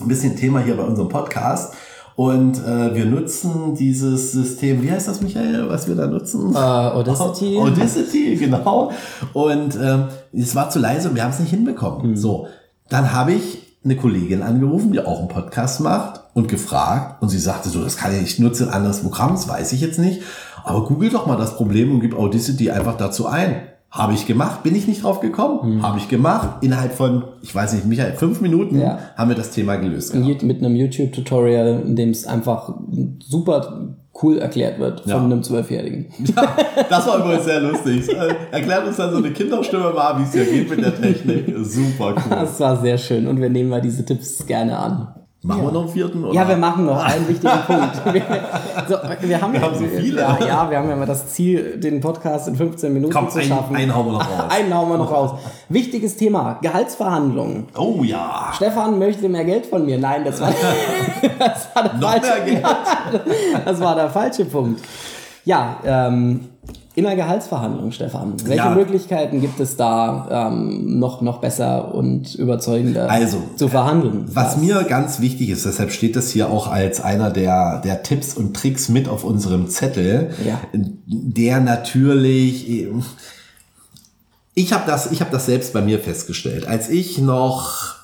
ein 0.00 0.08
bisschen 0.08 0.36
Thema 0.36 0.60
hier 0.60 0.76
bei 0.76 0.84
unserem 0.84 1.08
Podcast 1.08 1.74
und 2.14 2.58
äh, 2.58 2.94
wir 2.94 3.06
nutzen 3.06 3.74
dieses 3.74 4.32
System, 4.32 4.82
wie 4.82 4.92
heißt 4.92 5.08
das, 5.08 5.22
Michael, 5.22 5.68
was 5.68 5.88
wir 5.88 5.94
da 5.94 6.06
nutzen? 6.06 6.54
Äh, 6.54 6.58
Audacity. 6.58 7.56
Audacity, 7.60 8.36
genau. 8.36 8.92
Und 9.32 9.78
ähm, 9.82 10.08
es 10.32 10.54
war 10.54 10.68
zu 10.68 10.78
leise 10.78 11.08
und 11.08 11.14
wir 11.14 11.24
haben 11.24 11.30
es 11.30 11.40
nicht 11.40 11.50
hinbekommen. 11.50 12.16
So, 12.16 12.48
dann 12.90 13.12
habe 13.12 13.32
ich 13.32 13.62
eine 13.84 13.96
Kollegin 13.96 14.42
angerufen, 14.42 14.92
die 14.92 15.00
auch 15.00 15.20
einen 15.20 15.28
Podcast 15.28 15.80
macht 15.80 16.21
und 16.34 16.48
gefragt 16.48 17.22
und 17.22 17.28
sie 17.28 17.38
sagte 17.38 17.68
so, 17.68 17.82
das 17.82 17.96
kann 17.96 18.14
ich 18.14 18.20
nicht 18.22 18.38
nutzen, 18.40 18.68
anderes 18.68 19.00
Programm, 19.00 19.32
das 19.32 19.48
weiß 19.48 19.72
ich 19.72 19.80
jetzt 19.80 19.98
nicht, 19.98 20.22
aber 20.64 20.84
google 20.84 21.10
doch 21.10 21.26
mal 21.26 21.36
das 21.36 21.56
Problem 21.56 21.90
und 21.92 22.00
gib 22.00 22.14
Audacity 22.18 22.70
einfach 22.70 22.96
dazu 22.96 23.26
ein. 23.26 23.56
Habe 23.90 24.14
ich 24.14 24.26
gemacht, 24.26 24.62
bin 24.62 24.74
ich 24.74 24.88
nicht 24.88 25.02
drauf 25.04 25.20
gekommen, 25.20 25.82
habe 25.82 25.98
ich 25.98 26.08
gemacht. 26.08 26.62
Innerhalb 26.62 26.94
von, 26.94 27.24
ich 27.42 27.54
weiß 27.54 27.74
nicht, 27.74 27.84
Michael, 27.84 28.14
fünf 28.14 28.40
Minuten 28.40 28.80
Ja. 28.80 28.98
haben 29.18 29.28
wir 29.28 29.36
das 29.36 29.50
Thema 29.50 29.76
gelöst. 29.76 30.14
Mit 30.14 30.42
mit 30.42 30.58
einem 30.64 30.74
YouTube-Tutorial, 30.76 31.82
in 31.84 31.94
dem 31.94 32.08
es 32.08 32.26
einfach 32.26 32.72
super 33.22 33.90
cool 34.22 34.38
erklärt 34.38 34.78
wird 34.78 35.04
Ja. 35.04 35.16
von 35.16 35.26
einem 35.26 35.42
Zwölfjährigen. 35.42 36.06
Ja, 36.34 36.56
das 36.88 37.06
war 37.06 37.18
übrigens 37.18 37.44
sehr 37.44 37.60
lustig. 37.60 38.08
Erklärt 38.50 38.86
uns 38.86 38.96
dann 38.96 39.10
so 39.10 39.18
eine 39.18 39.30
Kinderstimme 39.30 39.92
mal, 39.92 40.18
wie 40.18 40.22
es 40.22 40.32
hier 40.32 40.46
geht 40.46 40.70
mit 40.70 40.82
der 40.82 40.98
Technik. 40.98 41.54
Super 41.62 42.14
cool. 42.16 42.22
Das 42.30 42.58
war 42.60 42.80
sehr 42.80 42.96
schön 42.96 43.26
und 43.26 43.42
wir 43.42 43.50
nehmen 43.50 43.68
mal 43.68 43.82
diese 43.82 44.06
Tipps 44.06 44.46
gerne 44.46 44.78
an. 44.78 45.08
Machen 45.44 45.64
wir 45.64 45.72
noch 45.72 45.80
einen 45.82 45.90
vierten? 45.90 46.24
Oder? 46.24 46.34
Ja, 46.34 46.48
wir 46.48 46.56
machen 46.56 46.86
noch 46.86 47.04
einen 47.04 47.26
wichtigen 47.26 47.58
Punkt. 47.66 48.14
Wir, 48.14 48.22
so, 48.88 48.96
wir 49.28 49.40
haben, 49.40 49.54
ja, 49.54 49.60
haben 49.60 49.74
so 49.76 49.86
viele. 49.86 50.20
Ja, 50.20 50.38
ja, 50.38 50.70
wir 50.70 50.78
haben 50.78 50.88
ja 50.88 50.94
immer 50.94 51.06
das 51.06 51.26
Ziel, 51.34 51.80
den 51.80 52.00
Podcast 52.00 52.46
in 52.46 52.54
15 52.54 52.92
Minuten 52.92 53.12
Komm, 53.12 53.28
zu 53.28 53.42
schaffen. 53.42 53.74
einen 53.74 53.92
hauen 53.92 54.06
wir 54.06 54.12
noch 54.12 54.20
raus. 54.20 54.44
einen 54.50 54.72
hauen 54.72 54.88
wir 54.88 54.98
noch 54.98 55.10
raus. 55.10 55.40
Wichtiges 55.68 56.16
Thema, 56.16 56.58
Gehaltsverhandlungen. 56.62 57.66
Oh 57.76 58.04
ja. 58.04 58.52
Stefan 58.54 59.00
möchte 59.00 59.28
mehr 59.28 59.44
Geld 59.44 59.66
von 59.66 59.84
mir. 59.84 59.98
Nein, 59.98 60.24
das 60.24 60.40
war, 60.40 60.50
das 61.40 61.68
war 61.74 61.88
der 61.88 61.94
Noch 61.94 62.10
falsche 62.12 62.44
mehr 62.44 62.44
Geld. 62.44 63.64
Das 63.64 63.80
war 63.80 63.96
der 63.96 64.10
falsche 64.10 64.44
Punkt. 64.44 64.80
Ja, 65.44 65.76
ähm, 65.84 66.51
in 66.94 67.04
der 67.04 67.16
Gehaltsverhandlung, 67.16 67.90
Stefan. 67.90 68.34
Welche 68.44 68.56
Ja. 68.64 68.74
Möglichkeiten 68.74 69.40
gibt 69.40 69.58
es 69.60 69.76
da, 69.76 70.48
ähm, 70.50 70.98
noch, 70.98 71.22
noch 71.22 71.38
besser 71.38 71.94
und 71.94 72.34
überzeugender 72.34 73.10
Also, 73.10 73.38
zu 73.56 73.68
verhandeln? 73.68 74.26
Was 74.34 74.58
mir 74.58 74.82
ganz 74.84 75.20
wichtig 75.20 75.48
ist, 75.48 75.64
deshalb 75.64 75.90
steht 75.90 76.16
das 76.16 76.28
hier 76.30 76.50
auch 76.50 76.70
als 76.70 77.00
einer 77.00 77.30
der, 77.30 77.80
der 77.80 78.02
Tipps 78.02 78.34
und 78.34 78.54
Tricks 78.54 78.90
mit 78.90 79.08
auf 79.08 79.24
unserem 79.24 79.68
Zettel, 79.68 80.30
Ja. 80.46 80.60
der 81.06 81.60
natürlich, 81.60 82.86
ich 84.54 84.72
habe 84.74 84.84
das, 84.86 85.10
ich 85.12 85.20
habe 85.22 85.30
das 85.30 85.46
selbst 85.46 85.72
bei 85.72 85.80
mir 85.80 85.98
festgestellt. 85.98 86.66
Als 86.68 86.90
ich 86.90 87.18
noch 87.18 87.94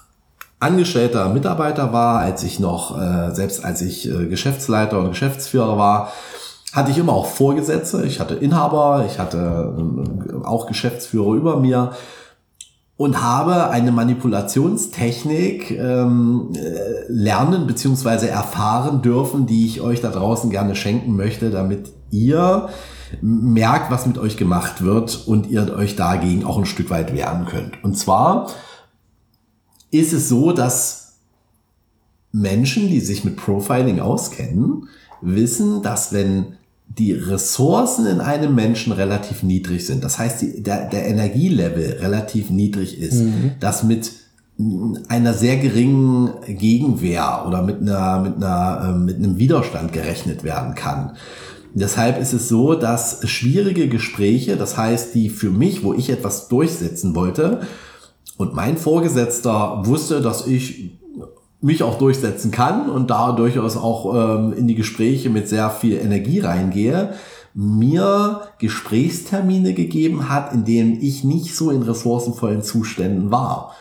angestellter 0.61 1.29
Mitarbeiter 1.29 1.93
war, 1.93 2.21
als 2.21 2.43
ich 2.43 2.59
noch, 2.59 2.99
äh, 3.01 3.35
selbst 3.35 3.65
als 3.65 3.83
ich 3.83 4.09
äh, 4.11 4.27
Geschäftsleiter 4.27 4.99
und 4.99 5.11
Geschäftsführer 5.11 5.77
war, 5.77 6.13
hatte 6.79 6.91
ich 6.91 6.99
immer 6.99 7.13
auch 7.13 7.27
Vorgesetzte. 7.27 8.05
Ich 8.05 8.21
hatte 8.21 8.35
Inhaber, 8.35 9.05
ich 9.07 9.19
hatte 9.19 9.75
ähm, 9.77 10.43
auch 10.45 10.67
Geschäftsführer 10.67 11.35
über 11.35 11.61
mir 11.61 11.93
und 12.97 13.23
habe 13.23 13.71
eine 13.71 13.93
Manipulationstechnik 13.93 15.71
ähm, 15.71 16.53
äh, 16.55 17.11
lernen 17.13 17.67
bzw. 17.67 18.27
erfahren 18.27 19.03
dürfen, 19.03 19.47
die 19.47 19.67
ich 19.67 19.81
euch 19.81 20.01
da 20.01 20.11
draußen 20.11 20.51
gerne 20.51 20.75
schenken 20.75 21.17
möchte, 21.17 21.51
damit 21.51 21.93
ihr 22.11 22.69
merkt, 23.23 23.91
was 23.91 24.07
mit 24.07 24.19
euch 24.19 24.37
gemacht 24.37 24.83
wird 24.83 25.27
und 25.27 25.47
ihr 25.47 25.75
euch 25.75 25.97
dagegen 25.97 26.45
auch 26.45 26.59
ein 26.59 26.67
Stück 26.67 26.91
weit 26.91 27.15
wehren 27.15 27.47
könnt. 27.47 27.83
Und 27.85 27.97
zwar 27.97 28.51
ist 29.91 30.13
es 30.13 30.29
so, 30.29 30.53
dass 30.53 31.21
Menschen, 32.33 32.89
die 32.89 33.01
sich 33.01 33.25
mit 33.25 33.37
Profiling 33.37 34.01
auskennen, 34.01 34.89
wissen, 35.21 35.83
dass 35.83 36.13
wenn 36.13 36.58
die 36.89 37.13
Ressourcen 37.13 38.07
in 38.07 38.21
einem 38.21 38.55
Menschen 38.55 38.93
relativ 38.93 39.43
niedrig 39.43 39.87
sind, 39.87 40.03
das 40.03 40.19
heißt, 40.19 40.43
die, 40.43 40.63
der, 40.63 40.89
der 40.89 41.07
Energielevel 41.07 41.99
relativ 42.01 42.51
niedrig 42.51 42.99
ist, 42.99 43.23
dass 43.61 43.83
mit 43.83 44.11
einer 45.09 45.35
sehr 45.35 45.57
geringen 45.57 46.31
Gegenwehr 46.47 47.45
oder 47.47 47.63
mit 47.63 47.81
einer, 47.81 48.21
mit 48.21 48.37
einer, 48.37 48.89
äh, 48.89 48.99
mit 48.99 49.17
einem 49.17 49.39
Widerstand 49.39 49.93
gerechnet 49.93 50.43
werden 50.43 50.75
kann. 50.75 51.13
Deshalb 51.75 52.21
ist 52.21 52.33
es 52.33 52.49
so, 52.49 52.75
dass 52.75 53.21
schwierige 53.29 53.89
Gespräche, 53.89 54.57
das 54.57 54.77
heißt, 54.77 55.15
die 55.15 55.29
für 55.29 55.51
mich, 55.51 55.85
wo 55.85 55.95
ich 55.95 56.11
etwas 56.11 56.49
durchsetzen 56.49 57.15
wollte, 57.15 57.61
und 58.37 58.55
mein 58.55 58.77
Vorgesetzter 58.77 59.85
wusste, 59.85 60.21
dass 60.21 60.47
ich 60.47 60.99
mich 61.61 61.83
auch 61.83 61.99
durchsetzen 61.99 62.51
kann 62.51 62.89
und 62.89 63.11
da 63.11 63.33
durchaus 63.33 63.77
auch 63.77 64.15
ähm, 64.15 64.53
in 64.53 64.69
die 64.69 64.77
Gespräche 64.77 65.29
mit 65.29 65.49
sehr 65.49 65.71
viel 65.71 65.99
Energie 65.99 66.41
reingehe, 66.41 67.15
mir 67.55 68.43
Gesprächstermine 68.59 69.75
gegeben 69.75 70.29
hat, 70.29 70.53
in 70.53 70.65
denen 70.65 71.01
ich 71.01 71.25
nicht 71.25 71.57
so 71.57 71.71
in 71.71 71.83
ressourcenvollen 71.83 72.63
Zuständen 72.63 73.31
war. 73.33 73.75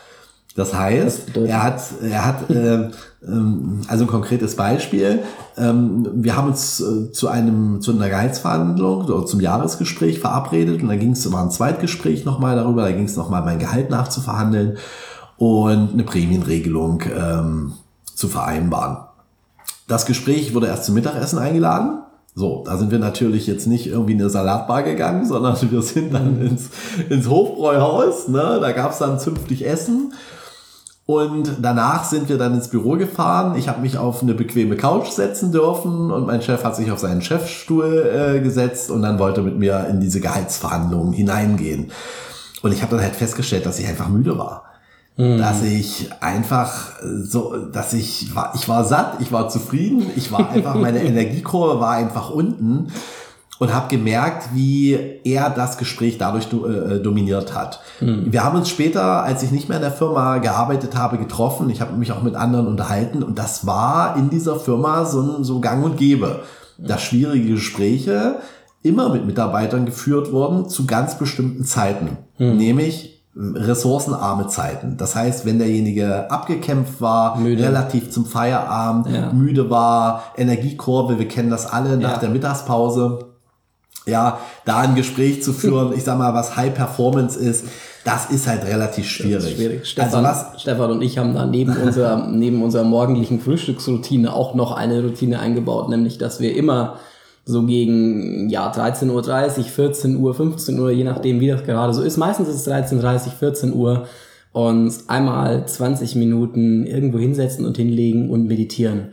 Das 0.56 0.74
heißt, 0.74 1.36
Das 1.36 1.44
er 1.44 1.62
hat, 1.62 1.82
er 2.02 2.26
hat, 2.26 2.50
äh, 2.50 2.90
ähm, 3.24 3.82
also 3.86 4.04
ein 4.04 4.10
konkretes 4.10 4.56
Beispiel. 4.56 5.20
Ähm, 5.56 6.08
wir 6.14 6.36
haben 6.36 6.48
uns 6.48 6.80
äh, 6.80 7.12
zu 7.12 7.28
einem, 7.28 7.80
zu 7.80 7.92
einer 7.92 8.08
Gehaltsverhandlung 8.08 9.04
oder 9.04 9.24
zum 9.24 9.40
Jahresgespräch 9.40 10.18
verabredet 10.18 10.82
und 10.82 10.88
da 10.88 10.96
ging 10.96 11.12
es, 11.12 11.30
war 11.30 11.44
ein 11.44 11.52
Zweitgespräch 11.52 12.24
nochmal 12.24 12.56
darüber, 12.56 12.82
da 12.82 12.90
ging 12.90 13.04
es 13.04 13.14
nochmal 13.14 13.44
mein 13.44 13.60
Gehalt 13.60 13.90
nachzuverhandeln 13.90 14.78
und 15.38 15.92
eine 15.92 16.02
Prämienregelung 16.02 17.02
ähm, 17.16 17.72
zu 18.14 18.28
vereinbaren. 18.28 18.98
Das 19.86 20.04
Gespräch 20.04 20.54
wurde 20.54 20.66
erst 20.66 20.84
zum 20.84 20.94
Mittagessen 20.94 21.38
eingeladen. 21.38 22.02
So, 22.34 22.62
da 22.64 22.76
sind 22.76 22.90
wir 22.90 22.98
natürlich 22.98 23.46
jetzt 23.46 23.66
nicht 23.66 23.86
irgendwie 23.86 24.12
in 24.12 24.20
eine 24.20 24.30
Salatbar 24.30 24.82
gegangen, 24.82 25.26
sondern 25.28 25.56
wir 25.70 25.82
sind 25.82 26.12
dann 26.12 26.40
ins, 26.40 26.70
ins 27.08 27.28
Hofbräuhaus. 27.28 28.28
Ne? 28.28 28.58
Da 28.60 28.72
gab's 28.72 28.98
dann 28.98 29.18
zünftig 29.18 29.66
Essen. 29.66 30.12
Und 31.06 31.56
danach 31.62 32.04
sind 32.04 32.28
wir 32.28 32.36
dann 32.36 32.52
ins 32.52 32.68
Büro 32.68 32.96
gefahren. 32.96 33.56
Ich 33.56 33.66
habe 33.66 33.80
mich 33.80 33.96
auf 33.96 34.22
eine 34.22 34.34
bequeme 34.34 34.76
Couch 34.76 35.08
setzen 35.08 35.52
dürfen 35.52 36.10
und 36.10 36.26
mein 36.26 36.42
Chef 36.42 36.62
hat 36.64 36.76
sich 36.76 36.90
auf 36.90 36.98
seinen 36.98 37.22
Chefstuhl 37.22 38.36
äh, 38.36 38.40
gesetzt 38.40 38.90
und 38.90 39.00
dann 39.00 39.18
wollte 39.18 39.40
mit 39.40 39.58
mir 39.58 39.86
in 39.88 40.00
diese 40.00 40.20
Gehaltsverhandlungen 40.20 41.14
hineingehen. 41.14 41.92
Und 42.60 42.72
ich 42.72 42.82
habe 42.82 42.96
dann 42.96 43.04
halt 43.04 43.16
festgestellt, 43.16 43.64
dass 43.64 43.78
ich 43.78 43.88
einfach 43.88 44.08
müde 44.08 44.36
war. 44.36 44.67
Dass 45.18 45.64
ich 45.64 46.10
einfach 46.20 46.92
so, 47.02 47.66
dass 47.72 47.92
ich 47.92 48.36
war, 48.36 48.52
ich 48.54 48.68
war 48.68 48.84
satt, 48.84 49.20
ich 49.20 49.32
war 49.32 49.48
zufrieden, 49.48 50.06
ich 50.14 50.30
war 50.30 50.50
einfach, 50.50 50.74
meine 50.76 51.02
Energiekurve 51.02 51.80
war 51.80 51.90
einfach 51.90 52.30
unten 52.30 52.92
und 53.58 53.74
habe 53.74 53.88
gemerkt, 53.88 54.50
wie 54.54 54.96
er 55.24 55.50
das 55.50 55.76
Gespräch 55.76 56.18
dadurch 56.18 56.46
do, 56.46 56.66
äh, 56.66 57.02
dominiert 57.02 57.52
hat. 57.52 57.80
Wir 58.30 58.44
haben 58.44 58.56
uns 58.56 58.68
später, 58.68 59.24
als 59.24 59.42
ich 59.42 59.50
nicht 59.50 59.68
mehr 59.68 59.78
in 59.78 59.82
der 59.82 59.90
Firma 59.90 60.38
gearbeitet 60.38 60.94
habe, 60.96 61.18
getroffen. 61.18 61.68
Ich 61.70 61.80
habe 61.80 61.96
mich 61.96 62.12
auch 62.12 62.22
mit 62.22 62.36
anderen 62.36 62.68
unterhalten 62.68 63.24
und 63.24 63.40
das 63.40 63.66
war 63.66 64.16
in 64.16 64.30
dieser 64.30 64.60
Firma 64.60 65.04
so, 65.04 65.42
so 65.42 65.58
gang 65.60 65.84
und 65.84 65.96
gäbe, 65.96 66.42
dass 66.78 67.02
schwierige 67.02 67.54
Gespräche 67.54 68.36
immer 68.82 69.08
mit 69.08 69.26
Mitarbeitern 69.26 69.84
geführt 69.84 70.30
wurden 70.30 70.68
zu 70.68 70.86
ganz 70.86 71.18
bestimmten 71.18 71.64
Zeiten, 71.64 72.18
nämlich 72.38 73.17
ressourcenarme 73.38 74.48
Zeiten. 74.48 74.96
Das 74.96 75.14
heißt, 75.14 75.46
wenn 75.46 75.58
derjenige 75.58 76.30
abgekämpft 76.30 77.00
war, 77.00 77.36
Müde. 77.38 77.62
relativ 77.62 78.10
zum 78.10 78.26
Feierabend, 78.26 79.08
Ja. 79.14 79.32
müde 79.32 79.70
war, 79.70 80.24
Energiekurve, 80.36 81.18
wir 81.18 81.28
kennen 81.28 81.50
das 81.50 81.66
alle 81.66 81.96
nach 81.96 82.14
Ja. 82.14 82.18
der 82.18 82.30
Mittagspause, 82.30 83.20
ja, 84.06 84.38
da 84.64 84.78
ein 84.78 84.94
Gespräch 84.96 85.42
zu 85.42 85.52
führen, 85.52 85.92
ich 85.94 86.02
sag 86.02 86.18
mal, 86.18 86.34
was 86.34 86.56
High 86.56 86.74
Performance 86.74 87.38
ist, 87.38 87.64
das 88.04 88.30
ist 88.30 88.48
halt 88.48 88.64
relativ 88.64 89.06
schwierig. 89.06 89.54
Schwierig. 89.54 89.86
Stefan, 89.86 90.24
Also 90.24 90.28
was, 90.52 90.62
Stefan 90.62 90.90
und 90.90 91.02
ich 91.02 91.18
haben 91.18 91.34
da 91.34 91.44
neben 91.46 91.76
unserer, 91.76 92.26
neben 92.26 92.62
unserer 92.62 92.84
morgendlichen 92.84 93.38
Frühstücksroutine 93.40 94.32
auch 94.32 94.54
noch 94.54 94.72
eine 94.72 95.02
Routine 95.02 95.38
eingebaut, 95.40 95.90
nämlich, 95.90 96.16
dass 96.18 96.40
wir 96.40 96.56
immer 96.56 96.96
so 97.48 97.64
gegen 97.64 98.50
ja, 98.50 98.70
13.30 98.70 99.08
Uhr, 99.58 99.64
14 99.64 100.16
Uhr, 100.16 100.34
15 100.34 100.78
Uhr, 100.78 100.90
je 100.90 101.04
nachdem, 101.04 101.40
wie 101.40 101.48
das 101.48 101.64
gerade 101.64 101.94
so 101.94 102.02
ist. 102.02 102.18
Meistens 102.18 102.46
ist 102.46 102.66
es 102.66 102.68
13.30 102.68 103.30
14 103.30 103.72
Uhr 103.72 104.06
uns 104.52 105.08
einmal 105.08 105.66
20 105.66 106.14
Minuten 106.16 106.84
irgendwo 106.84 107.18
hinsetzen 107.18 107.64
und 107.64 107.78
hinlegen 107.78 108.28
und 108.28 108.48
meditieren. 108.48 109.12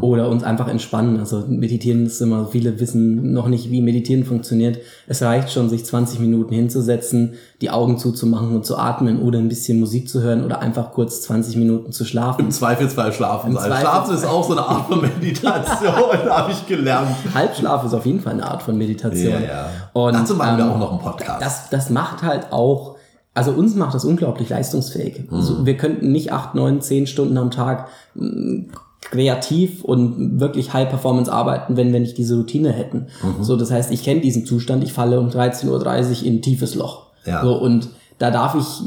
Oder 0.00 0.28
uns 0.30 0.44
einfach 0.44 0.68
entspannen. 0.68 1.18
Also 1.18 1.44
meditieren 1.46 2.06
ist 2.06 2.20
immer, 2.22 2.46
viele 2.46 2.80
wissen 2.80 3.32
noch 3.32 3.48
nicht, 3.48 3.70
wie 3.70 3.82
meditieren 3.82 4.24
funktioniert. 4.24 4.78
Es 5.06 5.20
reicht 5.22 5.52
schon, 5.52 5.68
sich 5.68 5.84
20 5.84 6.20
Minuten 6.20 6.54
hinzusetzen, 6.54 7.34
die 7.60 7.68
Augen 7.70 7.98
zuzumachen 7.98 8.54
und 8.56 8.64
zu 8.64 8.78
atmen 8.78 9.20
oder 9.20 9.38
ein 9.38 9.48
bisschen 9.48 9.78
Musik 9.78 10.08
zu 10.08 10.22
hören 10.22 10.44
oder 10.44 10.60
einfach 10.60 10.92
kurz 10.92 11.20
20 11.22 11.56
Minuten 11.56 11.92
zu 11.92 12.04
schlafen. 12.06 12.46
im 12.46 12.50
Zweifelsfall 12.50 13.12
schlafen 13.12 13.52
sein. 13.54 13.70
Zweifelsfall- 13.70 13.80
Schlafen 13.80 14.14
ist 14.14 14.24
auch 14.26 14.44
so 14.44 14.52
eine 14.52 14.66
Art 14.66 14.86
von 14.88 15.00
Meditation, 15.02 15.92
habe 16.30 16.52
ich 16.52 16.66
gelernt. 16.66 17.08
Halbschlaf 17.34 17.84
ist 17.84 17.92
auf 17.94 18.06
jeden 18.06 18.20
Fall 18.20 18.32
eine 18.34 18.46
Art 18.50 18.62
von 18.62 18.76
Meditation. 18.78 19.32
Ja, 19.32 19.40
ja. 19.40 19.68
Und, 19.92 20.14
Dazu 20.14 20.34
machen 20.34 20.56
wir 20.58 20.64
ähm, 20.64 20.70
auch 20.72 20.78
noch 20.78 20.90
einen 20.92 21.00
Podcast. 21.00 21.42
Das, 21.42 21.68
das 21.70 21.90
macht 21.90 22.22
halt 22.22 22.52
auch, 22.52 22.96
also 23.34 23.50
uns 23.52 23.74
macht 23.74 23.94
das 23.94 24.04
unglaublich 24.04 24.48
leistungsfähig. 24.48 25.30
Mhm. 25.30 25.36
Also 25.36 25.66
wir 25.66 25.76
könnten 25.76 26.10
nicht 26.10 26.32
acht, 26.32 26.54
neun, 26.54 26.80
zehn 26.80 27.06
Stunden 27.06 27.36
am 27.36 27.50
Tag 27.50 27.88
mh, 28.14 28.64
kreativ 29.00 29.84
und 29.84 30.40
wirklich 30.40 30.72
High 30.72 30.88
Performance 30.88 31.32
arbeiten, 31.32 31.76
wenn 31.76 31.92
wir 31.92 32.00
nicht 32.00 32.18
diese 32.18 32.36
Routine 32.36 32.72
hätten. 32.72 33.06
Mhm. 33.22 33.44
So, 33.44 33.56
das 33.56 33.70
heißt, 33.70 33.90
ich 33.90 34.02
kenne 34.02 34.20
diesen 34.20 34.44
Zustand, 34.44 34.84
ich 34.84 34.92
falle 34.92 35.20
um 35.20 35.28
13.30 35.28 35.68
Uhr 35.68 36.26
in 36.26 36.34
ein 36.36 36.42
tiefes 36.42 36.74
Loch. 36.74 37.06
Ja. 37.24 37.42
So, 37.42 37.56
und 37.56 37.88
da 38.18 38.30
darf 38.30 38.54
ich 38.54 38.82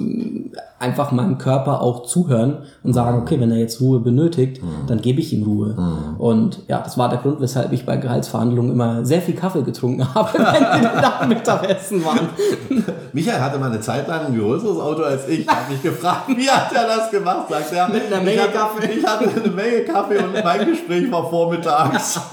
einfach 0.79 1.11
meinem 1.11 1.37
Körper 1.37 1.81
auch 1.81 2.03
zuhören 2.03 2.63
und 2.83 2.93
sagen, 2.93 3.21
okay, 3.21 3.39
wenn 3.39 3.51
er 3.51 3.57
jetzt 3.57 3.79
Ruhe 3.79 3.99
benötigt, 3.99 4.61
dann 4.87 4.99
gebe 5.01 5.21
ich 5.21 5.31
ihm 5.31 5.43
Ruhe. 5.43 5.75
Und 6.17 6.59
ja, 6.67 6.79
das 6.79 6.97
war 6.97 7.07
der 7.07 7.19
Grund, 7.19 7.39
weshalb 7.39 7.71
ich 7.71 7.85
bei 7.85 7.97
Gehaltsverhandlungen 7.97 8.71
immer 8.71 9.05
sehr 9.05 9.21
viel 9.21 9.35
Kaffee 9.35 9.61
getrunken 9.61 10.05
habe, 10.15 10.33
wenn 10.33 10.43
wir 10.43 11.01
nach 11.01 11.27
Mittagessen 11.27 12.03
waren. 12.03 12.29
Michael 13.13 13.39
hatte 13.39 13.59
mal 13.59 13.69
eine 13.69 13.79
Zeit 13.79 14.07
lang 14.07 14.25
ein 14.27 14.37
größeres 14.37 14.79
Auto 14.79 15.03
als 15.03 15.27
ich. 15.27 15.41
Ich 15.41 15.47
habe 15.47 15.71
mich 15.71 15.81
gefragt, 15.81 16.27
wie 16.29 16.49
hat 16.49 16.73
er 16.73 16.87
das 16.87 17.11
gemacht? 17.11 17.47
Sagt 17.49 17.73
er, 17.73 17.89
Mit 17.89 18.07
einer 18.07 18.21
Menge 18.21 18.31
ich 18.31 18.41
hatte, 18.41 18.57
Kaffee. 18.57 18.91
Ich 18.91 19.05
hatte 19.05 19.29
eine 19.29 19.53
Menge 19.53 19.81
Kaffee 19.81 20.17
und 20.17 20.43
mein 20.43 20.65
Gespräch 20.65 21.11
war 21.11 21.29
vormittags. 21.29 22.19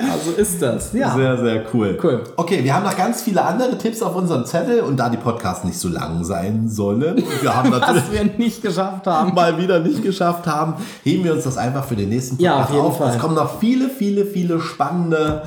Ja, 0.00 0.14
so 0.24 0.30
ist 0.32 0.62
das. 0.62 0.92
Ja. 0.92 1.14
Sehr, 1.14 1.36
sehr 1.38 1.62
cool. 1.74 1.98
Cool. 2.02 2.24
Okay, 2.36 2.64
wir 2.64 2.74
haben 2.74 2.84
noch 2.84 2.96
ganz 2.96 3.22
viele 3.22 3.44
andere 3.44 3.76
Tipps 3.78 4.02
auf 4.02 4.16
unserem 4.16 4.44
Zettel 4.46 4.80
und 4.80 4.96
da 4.96 5.08
die 5.08 5.16
Podcasts 5.18 5.64
nicht 5.64 5.78
so 5.78 5.88
lang 5.88 6.24
sein 6.24 6.68
sollen, 6.68 7.22
wir 7.42 7.54
haben 7.56 7.70
natürlich 7.78 8.02
Was 8.04 8.12
wir 8.12 8.24
nicht 8.38 8.62
geschafft 8.62 9.06
haben. 9.06 9.34
mal 9.34 9.58
wieder 9.58 9.80
nicht 9.80 10.02
geschafft 10.02 10.46
haben, 10.46 10.74
heben 11.04 11.24
wir 11.24 11.34
uns 11.34 11.44
das 11.44 11.56
einfach 11.58 11.84
für 11.84 11.96
den 11.96 12.08
nächsten 12.08 12.40
Ja, 12.40 12.62
auf 12.64 12.70
jeden 12.72 12.92
Fall. 12.92 13.14
Es 13.14 13.18
kommen 13.18 13.34
noch 13.34 13.58
viele, 13.60 13.88
viele, 13.90 14.24
viele 14.24 14.60
spannende 14.60 15.42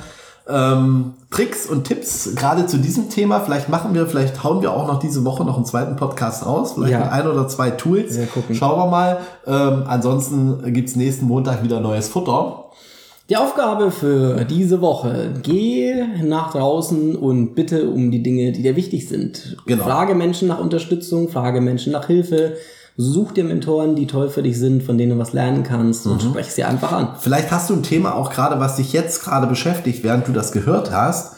ähm, 0.48 1.14
Tricks 1.32 1.66
und 1.68 1.86
Tipps 1.86 2.36
gerade 2.36 2.66
zu 2.66 2.78
diesem 2.78 3.10
Thema. 3.10 3.40
Vielleicht 3.40 3.70
machen 3.70 3.94
wir, 3.94 4.06
vielleicht 4.08 4.44
hauen 4.44 4.62
wir 4.62 4.74
auch 4.74 4.88
noch 4.88 5.00
diese 5.00 5.24
Woche 5.24 5.46
noch 5.46 5.56
einen 5.56 5.66
zweiten 5.66 5.96
Podcast 5.96 6.46
raus, 6.46 6.74
vielleicht 6.74 6.92
Ja. 6.92 7.00
mit 7.00 7.12
ein 7.12 7.28
oder 7.28 7.48
zwei 7.48 7.72
Tools. 7.72 8.18
Wir. 8.18 8.28
Schauen 8.56 8.78
wir 8.78 8.88
mal. 8.88 9.18
Ähm, 9.48 9.84
ansonsten 9.88 10.74
gibt's 10.74 10.96
nächsten 10.98 11.26
Montag 11.28 11.64
wieder 11.64 11.80
neues 11.80 12.10
Futter. 12.10 12.66
Die 13.30 13.38
Aufgabe 13.38 13.90
für 13.92 14.44
diese 14.44 14.82
Woche. 14.82 15.32
Geh 15.42 16.04
nach 16.22 16.52
draußen 16.52 17.16
und 17.16 17.56
bitte 17.56 17.90
um 17.90 18.12
die 18.12 18.22
Dinge, 18.22 18.52
die 18.52 18.64
dir 18.64 18.76
wichtig 18.76 19.08
sind. 19.08 19.56
Genau. 19.66 19.86
Frage 19.86 20.14
Menschen 20.14 20.50
nach 20.50 20.60
Unterstützung, 20.60 21.30
frage 21.30 21.62
Menschen 21.62 21.94
nach 21.94 22.08
Hilfe. 22.08 22.58
Such 22.98 23.32
dir 23.32 23.46
Mentoren, 23.46 23.96
die 23.96 24.08
toll 24.08 24.30
für 24.30 24.44
dich 24.44 24.60
sind, 24.60 24.84
von 24.84 24.98
denen 24.98 25.14
du 25.14 25.18
was 25.18 25.32
lernen 25.32 25.64
kannst 25.64 26.06
und 26.06 26.22
sprech 26.22 26.52
sie 26.52 26.66
einfach 26.66 26.92
an. 26.92 27.16
Vielleicht 27.18 27.50
hast 27.50 27.70
du 27.70 27.76
ein 27.76 27.82
Thema 27.82 28.14
auch 28.14 28.30
gerade, 28.30 28.60
was 28.60 28.76
dich 28.76 28.92
jetzt 28.92 29.24
gerade 29.24 29.48
beschäftigt, 29.48 30.04
während 30.04 30.28
du 30.28 30.34
das 30.34 30.52
gehört 30.52 30.92
hast. 30.92 31.38